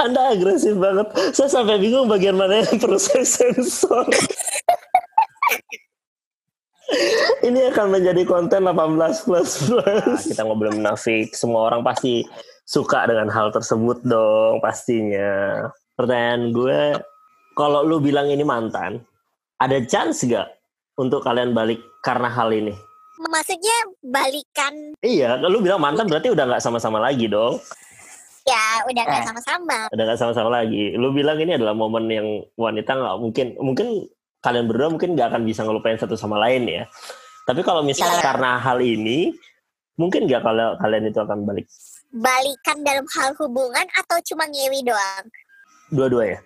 Anda 0.05 0.37
agresif 0.37 0.77
banget. 0.77 1.07
Saya 1.33 1.49
sampai 1.49 1.81
bingung 1.81 2.05
bagian 2.05 2.37
mana 2.37 2.61
yang 2.61 2.77
perlu 2.77 3.01
saya 3.01 3.25
sensor. 3.25 4.05
Ini 7.41 7.64
akan 7.75 7.91
menjadi 7.91 8.23
konten 8.23 8.63
18 8.63 9.27
plus 9.27 9.67
plus. 9.67 9.83
Nah, 9.83 10.15
kita 10.15 10.47
ngobrol 10.47 10.79
menafik. 10.79 11.35
Semua 11.35 11.67
orang 11.67 11.83
pasti 11.83 12.23
suka 12.63 13.03
dengan 13.03 13.27
hal 13.27 13.51
tersebut 13.51 13.99
dong 14.07 14.63
pastinya. 14.63 15.67
Pertanyaan 15.99 16.55
gue, 16.55 16.95
kalau 17.59 17.83
lu 17.83 17.99
bilang 17.99 18.31
ini 18.31 18.47
mantan, 18.47 19.03
ada 19.59 19.75
chance 19.83 20.23
gak 20.23 20.55
untuk 20.95 21.19
kalian 21.27 21.51
balik 21.51 21.83
karena 21.99 22.31
hal 22.31 22.55
ini? 22.55 22.71
Maksudnya 23.19 23.77
balikan? 24.07 24.95
Iya, 25.03 25.35
lu 25.43 25.59
bilang 25.59 25.83
mantan 25.83 26.07
berarti 26.07 26.31
udah 26.31 26.47
nggak 26.47 26.63
sama-sama 26.63 27.03
lagi 27.03 27.27
dong. 27.27 27.59
Ya, 28.47 28.87
udah 28.87 29.03
gak 29.03 29.19
eh, 29.19 29.27
sama-sama. 29.27 29.77
Udah 29.91 30.03
gak 30.15 30.19
sama-sama 30.23 30.49
lagi. 30.63 30.95
Lu 30.95 31.11
bilang 31.11 31.35
ini 31.43 31.59
adalah 31.59 31.75
momen 31.75 32.07
yang 32.07 32.27
wanita 32.55 32.95
nggak 32.95 33.15
mungkin, 33.19 33.47
mungkin 33.59 33.87
kalian 34.39 34.63
berdua 34.71 34.87
mungkin 34.95 35.19
nggak 35.19 35.27
akan 35.35 35.43
bisa 35.43 35.67
ngelupain 35.67 35.99
satu 35.99 36.15
sama 36.15 36.39
lain 36.39 36.71
ya. 36.71 36.87
Tapi 37.45 37.61
kalau 37.61 37.85
misalnya 37.85 38.19
ya. 38.19 38.25
karena 38.25 38.57
hal 38.57 38.81
ini, 38.81 39.29
mungkin 39.95 40.25
nggak 40.25 40.41
kalau 40.41 40.73
kalian 40.81 41.09
itu 41.13 41.19
akan 41.21 41.45
balik? 41.45 41.65
Balikan 42.09 42.81
dalam 42.81 43.05
hal 43.05 43.37
hubungan 43.37 43.85
atau 43.95 44.17
cuma 44.33 44.49
ngewi 44.49 44.81
doang? 44.81 45.25
Dua-dua 45.93 46.37
ya? 46.37 46.39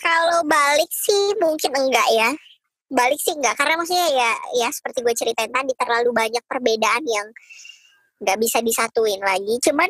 Kalau 0.00 0.40
balik 0.48 0.88
sih 0.88 1.36
mungkin 1.36 1.70
enggak 1.76 2.08
ya. 2.16 2.30
Balik 2.92 3.20
sih 3.20 3.32
enggak, 3.32 3.56
karena 3.56 3.76
maksudnya 3.80 4.08
ya, 4.12 4.30
ya 4.64 4.68
seperti 4.68 5.00
gue 5.00 5.14
ceritain 5.16 5.48
tadi 5.48 5.72
terlalu 5.76 6.12
banyak 6.12 6.44
perbedaan 6.44 7.04
yang 7.08 7.28
nggak 8.20 8.38
bisa 8.40 8.60
disatuin 8.60 9.20
lagi. 9.20 9.56
Cuman 9.64 9.88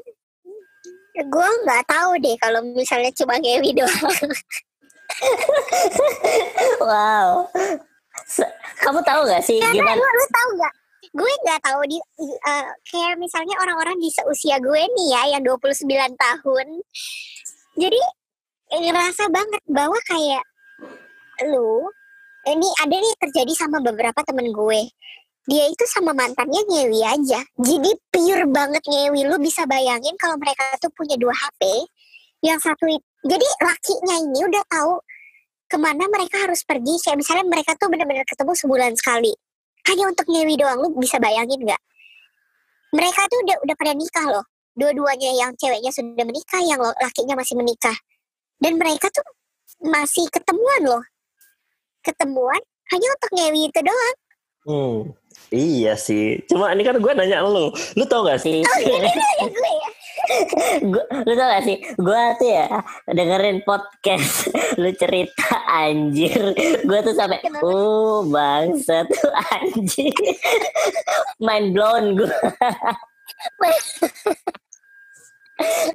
gue 1.12 1.48
nggak 1.68 1.84
tahu 1.84 2.16
deh 2.24 2.36
kalau 2.40 2.64
misalnya 2.72 3.12
cuma 3.12 3.36
ngewi 3.36 3.76
doang 3.76 4.32
wow 6.88 7.44
kamu 8.82 9.00
tahu 9.04 9.20
gak 9.28 9.42
sih 9.44 9.58
Karena 9.60 9.74
gimana 9.74 9.98
lu, 9.98 10.06
lu 10.06 10.26
tahu 10.30 10.48
nggak 10.58 10.74
gue 11.12 11.32
nggak 11.44 11.60
tahu 11.60 11.80
di 11.84 11.98
uh, 12.24 12.66
kayak 12.88 13.20
misalnya 13.20 13.54
orang-orang 13.60 14.00
di 14.00 14.08
seusia 14.08 14.56
gue 14.62 14.80
nih 14.80 15.08
ya 15.12 15.22
yang 15.36 15.42
29 15.44 15.84
tahun 16.16 16.66
jadi 17.76 18.00
ngerasa 18.72 19.28
banget 19.28 19.62
bahwa 19.68 19.98
kayak 20.08 20.44
lu 21.52 21.84
ini 22.48 22.68
ada 22.80 22.96
nih 22.96 23.14
terjadi 23.20 23.52
sama 23.52 23.84
beberapa 23.84 24.24
temen 24.24 24.48
gue 24.56 24.88
dia 25.50 25.66
itu 25.66 25.84
sama 25.90 26.14
mantannya 26.14 26.62
ngewi 26.70 27.02
aja. 27.02 27.42
Jadi 27.58 27.90
pure 28.14 28.46
banget 28.46 28.78
ngewi. 28.86 29.26
Lu 29.26 29.42
bisa 29.42 29.66
bayangin 29.66 30.14
kalau 30.14 30.38
mereka 30.38 30.62
tuh 30.78 30.92
punya 30.94 31.18
dua 31.18 31.34
HP. 31.34 31.82
Yang 32.46 32.70
satu 32.70 32.86
jadi 33.26 33.46
lakinya 33.62 34.16
ini 34.22 34.40
udah 34.46 34.64
tahu 34.70 35.02
ke 35.72 35.80
mana 35.80 36.04
mereka 36.12 36.44
harus 36.44 36.60
pergi. 36.68 37.00
Kayak 37.00 37.24
misalnya 37.24 37.48
mereka 37.48 37.72
tuh 37.80 37.88
benar-benar 37.88 38.28
ketemu 38.28 38.52
sebulan 38.52 38.92
sekali. 39.00 39.32
Hanya 39.88 40.12
untuk 40.12 40.28
ngewi 40.28 40.60
doang. 40.60 40.84
Lu 40.84 40.92
bisa 41.00 41.16
bayangin 41.16 41.64
nggak? 41.64 41.80
Mereka 42.92 43.20
tuh 43.32 43.40
udah 43.40 43.56
udah 43.64 43.76
pada 43.80 43.92
nikah 43.96 44.26
loh. 44.28 44.44
Dua-duanya 44.76 45.32
yang 45.32 45.50
ceweknya 45.56 45.88
sudah 45.88 46.24
menikah, 46.28 46.60
yang 46.60 46.76
lakinya 46.80 47.40
masih 47.40 47.56
menikah. 47.56 47.96
Dan 48.60 48.76
mereka 48.76 49.08
tuh 49.08 49.24
masih 49.80 50.28
ketemuan 50.28 50.84
loh. 50.84 51.04
Ketemuan 52.04 52.60
hanya 52.92 53.08
untuk 53.16 53.30
ngewi 53.32 53.72
itu 53.72 53.80
doang. 53.80 54.16
Hmm. 54.62 55.10
Iya 55.52 55.98
sih. 55.98 56.40
Cuma 56.48 56.72
ini 56.72 56.86
kan 56.86 56.96
gue 56.96 57.12
nanya 57.12 57.44
lu. 57.44 57.68
Lu 57.98 58.04
tau 58.08 58.24
gak 58.24 58.40
sih? 58.40 58.64
Oh, 58.64 58.78
ini 58.80 59.04
nanya 59.04 59.46
gue 59.52 59.72
ya. 59.76 59.90
gua, 60.86 61.04
lu 61.28 61.32
tau 61.34 61.48
gak 61.50 61.64
sih? 61.66 61.76
Gue 61.98 62.22
tuh 62.40 62.48
ya 62.48 62.66
dengerin 63.10 63.58
podcast 63.66 64.48
lu 64.80 64.88
cerita 64.96 65.60
anjir. 65.68 66.56
Gue 66.86 66.98
tuh 67.04 67.12
sampai 67.12 67.42
uh 67.60 68.24
bangsa 68.24 69.04
tuh 69.10 69.30
anjir. 69.60 70.14
Mind 71.42 71.74
blown 71.74 72.16
gue. 72.16 72.32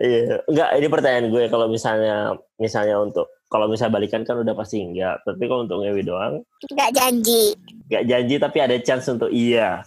iya, 0.04 0.41
enggak 0.46 0.70
ini 0.78 0.88
pertanyaan 0.88 1.28
gue 1.34 1.43
kalau 1.50 1.67
misalnya 1.72 2.38
misalnya 2.62 3.02
untuk 3.02 3.28
kalau 3.48 3.72
misalnya 3.72 3.96
balikan 3.98 4.28
kan 4.28 4.38
udah 4.43 4.54
pasti 4.54 4.84
enggak. 4.84 5.24
Tapi 5.24 5.43
kalau 5.48 5.65
untuk 5.65 5.82
ngewi 5.82 6.04
doang 6.04 6.43
enggak 6.72 6.91
janji 6.93 7.56
Gak 7.88 8.04
janji 8.04 8.36
tapi 8.36 8.58
ada 8.60 8.76
chance 8.84 9.08
untuk 9.08 9.32
iya. 9.32 9.80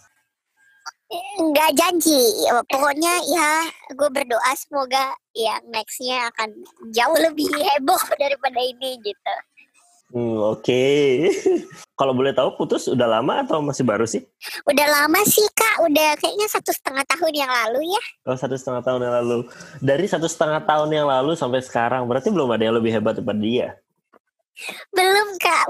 Nggak 1.43 1.75
janji, 1.75 2.23
pokoknya 2.71 3.15
ya 3.27 3.67
gue 3.91 4.09
berdoa 4.15 4.53
semoga 4.55 5.11
yang 5.35 5.59
nextnya 5.75 6.31
akan 6.31 6.55
jauh 6.95 7.19
lebih 7.19 7.51
heboh 7.51 7.99
daripada 8.23 8.63
ini 8.63 8.95
gitu. 9.03 9.35
Hmm, 10.15 10.39
Oke, 10.55 10.63
okay. 10.63 11.07
kalau 12.01 12.17
boleh 12.17 12.33
tahu 12.33 12.57
putus 12.57 12.89
udah 12.89 13.21
lama 13.21 13.45
atau 13.45 13.61
masih 13.61 13.85
baru 13.85 14.09
sih? 14.09 14.25
Udah 14.65 14.89
lama 14.89 15.21
sih 15.29 15.45
kak, 15.53 15.85
udah 15.85 16.17
kayaknya 16.17 16.49
satu 16.49 16.73
setengah 16.73 17.05
tahun 17.05 17.45
yang 17.45 17.53
lalu 17.53 17.93
ya. 17.93 18.03
Oh 18.25 18.37
satu 18.41 18.57
setengah 18.57 18.81
tahun 18.81 19.05
yang 19.05 19.15
lalu. 19.21 19.39
Dari 19.85 20.07
satu 20.09 20.25
setengah 20.25 20.65
tahun 20.65 20.89
yang 20.97 21.05
lalu 21.05 21.37
sampai 21.37 21.61
sekarang, 21.61 22.09
berarti 22.09 22.33
belum 22.33 22.49
ada 22.57 22.65
yang 22.65 22.81
lebih 22.81 22.97
hebat 22.97 23.21
daripada 23.21 23.45
dia? 23.45 23.77
Belum 24.97 25.29
kak. 25.37 25.65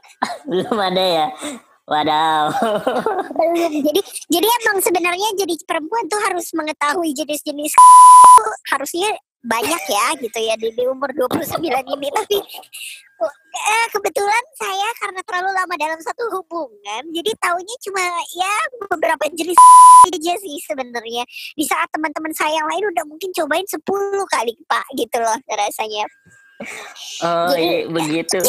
belum 0.48 0.76
ada 0.80 1.04
ya. 1.04 1.26
Wadaw. 1.84 2.48
jadi 3.84 4.00
jadi 4.32 4.46
emang 4.64 4.80
sebenarnya 4.80 5.36
jadi 5.36 5.52
perempuan 5.68 6.08
tuh 6.08 6.16
harus 6.16 6.48
mengetahui 6.56 7.12
jenis-jenis 7.12 7.76
harusnya 8.72 9.12
banyak 9.44 9.82
ya 9.92 10.06
gitu 10.24 10.38
ya 10.40 10.54
di, 10.56 10.72
di 10.72 10.84
umur 10.88 11.12
29 11.12 11.60
ini 11.60 12.08
tapi 12.08 12.38
eh, 13.20 13.86
kebetulan 13.92 14.44
saya 14.56 14.88
karena 15.04 15.20
terlalu 15.28 15.50
lama 15.52 15.74
dalam 15.76 16.00
satu 16.00 16.32
hubungan 16.32 17.02
jadi 17.12 17.30
taunya 17.36 17.76
cuma 17.84 18.02
ya 18.32 18.54
beberapa 18.88 19.24
jenis 19.36 19.60
aja 20.08 20.34
sih 20.40 20.56
sebenarnya 20.64 21.28
di 21.28 21.64
saat 21.68 21.92
teman-teman 21.92 22.32
saya 22.32 22.56
yang 22.56 22.68
lain 22.72 22.88
udah 22.88 23.04
mungkin 23.04 23.28
cobain 23.36 23.68
10 23.68 23.84
kali 24.32 24.52
pak 24.64 24.86
gitu 24.96 25.16
loh 25.20 25.36
rasanya 25.52 26.04
oh 27.20 27.52
jadi, 27.52 27.60
iya, 27.60 27.78
begitu 27.92 28.38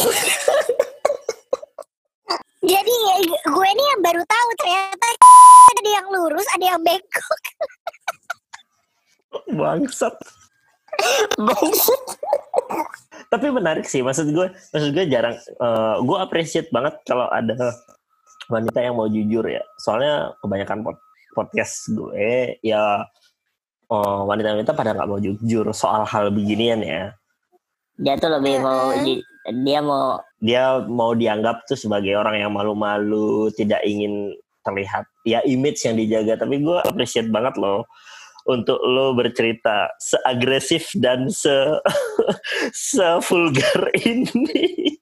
Jadi 2.66 2.98
gue 3.46 3.68
ini 3.78 3.84
yang 3.94 4.02
baru 4.02 4.26
tahu 4.26 4.50
ternyata 4.58 5.08
ada 5.70 5.92
yang 6.02 6.08
lurus, 6.10 6.48
ada 6.50 6.66
yang 6.74 6.82
bengkok. 6.82 7.42
Bangsat. 9.62 10.18
Tapi 13.34 13.46
menarik 13.52 13.84
sih, 13.90 14.00
maksud 14.00 14.32
gue, 14.32 14.48
maksud 14.72 14.90
gue 14.96 15.06
jarang, 15.12 15.36
uh, 15.60 16.00
gue 16.00 16.18
appreciate 16.22 16.72
banget 16.72 16.96
kalau 17.04 17.28
ada 17.28 17.74
wanita 18.48 18.80
yang 18.80 18.96
mau 18.96 19.10
jujur 19.10 19.44
ya. 19.44 19.64
Soalnya 19.82 20.38
kebanyakan 20.40 20.86
pod 20.86 20.98
podcast 21.36 21.92
gue 21.92 22.56
ya 22.64 23.04
uh, 23.92 24.22
wanita-wanita 24.24 24.72
pada 24.72 24.96
nggak 24.96 25.10
mau 25.10 25.20
jujur 25.20 25.68
soal 25.76 26.08
hal 26.08 26.32
beginian 26.32 26.80
ya. 26.80 27.12
Dia 28.00 28.16
tuh 28.16 28.32
lebih 28.32 28.64
mau 28.64 28.96
dia 29.46 29.80
mau 29.84 30.20
dia 30.42 30.82
mau 30.90 31.14
dianggap 31.14 31.70
tuh 31.70 31.78
sebagai 31.78 32.18
orang 32.18 32.42
yang 32.42 32.52
malu-malu 32.56 33.54
tidak 33.54 33.84
ingin 33.86 34.34
terlihat 34.66 35.06
ya 35.22 35.46
image 35.46 35.86
yang 35.86 35.94
dijaga 35.94 36.42
tapi 36.42 36.58
gue 36.66 36.78
appreciate 36.82 37.30
banget 37.30 37.54
loh 37.62 37.86
untuk 38.46 38.78
lo 38.80 39.14
bercerita 39.14 39.90
seagresif 39.98 40.94
dan 40.96 41.28
se 41.28 41.54
sevulgar 42.90 43.90
ini. 43.98 44.94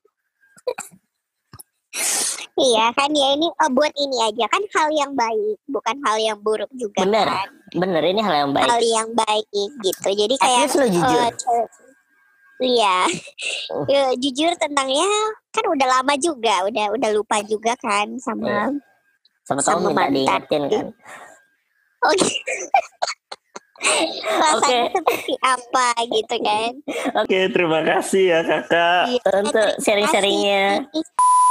Iya 2.54 2.94
kan 2.94 3.10
ya 3.12 3.34
ini 3.34 3.50
oh, 3.50 3.70
buat 3.70 3.94
ini 3.94 4.18
aja. 4.24 4.46
Kan 4.48 4.62
hal 4.72 4.90
yang 4.94 5.12
baik 5.14 5.58
bukan 5.66 5.96
hal 6.02 6.18
yang 6.18 6.38
buruk 6.40 6.70
juga 6.74 7.02
bener. 7.02 7.26
kan? 7.26 7.50
Bener 7.74 8.04
ini 8.06 8.22
hal 8.22 8.36
yang 8.46 8.52
baik. 8.52 8.70
Hal 8.70 8.82
yang 8.82 9.10
baik 9.12 9.48
gitu. 9.82 10.10
Jadi 10.10 10.36
kayak 10.38 10.70
lo 10.72 10.86
jujur. 10.88 11.20
eh, 11.20 11.32
ce- 11.34 11.72
Iya, 12.64 12.98
Oh. 13.74 13.84
Ya, 13.90 14.14
jujur 14.16 14.54
tentang 14.56 14.86
ya 14.88 15.10
kan 15.50 15.66
udah 15.66 15.88
lama 15.90 16.14
juga, 16.16 16.64
udah 16.64 16.86
udah 16.94 17.10
lupa 17.12 17.42
juga 17.44 17.74
kan 17.76 18.16
sama 18.22 18.70
sama 19.44 19.60
tahu 19.60 19.82
sama 19.82 19.90
minta 19.90 20.00
mantan. 20.00 20.14
diingetin 20.14 20.64
kan 20.70 20.86
oh 22.04 22.14
rasanya 23.84 24.56
Oke. 24.56 24.80
seperti 24.96 25.34
apa 25.44 25.88
gitu 26.08 26.36
kan. 26.40 26.72
oke 27.20 27.40
terima 27.52 27.84
kasih 27.84 28.24
ya 28.32 28.40
kakak 28.42 29.04
Iya, 29.12 29.30
untuk 29.44 29.70
sharing-sharingnya. 29.80 30.88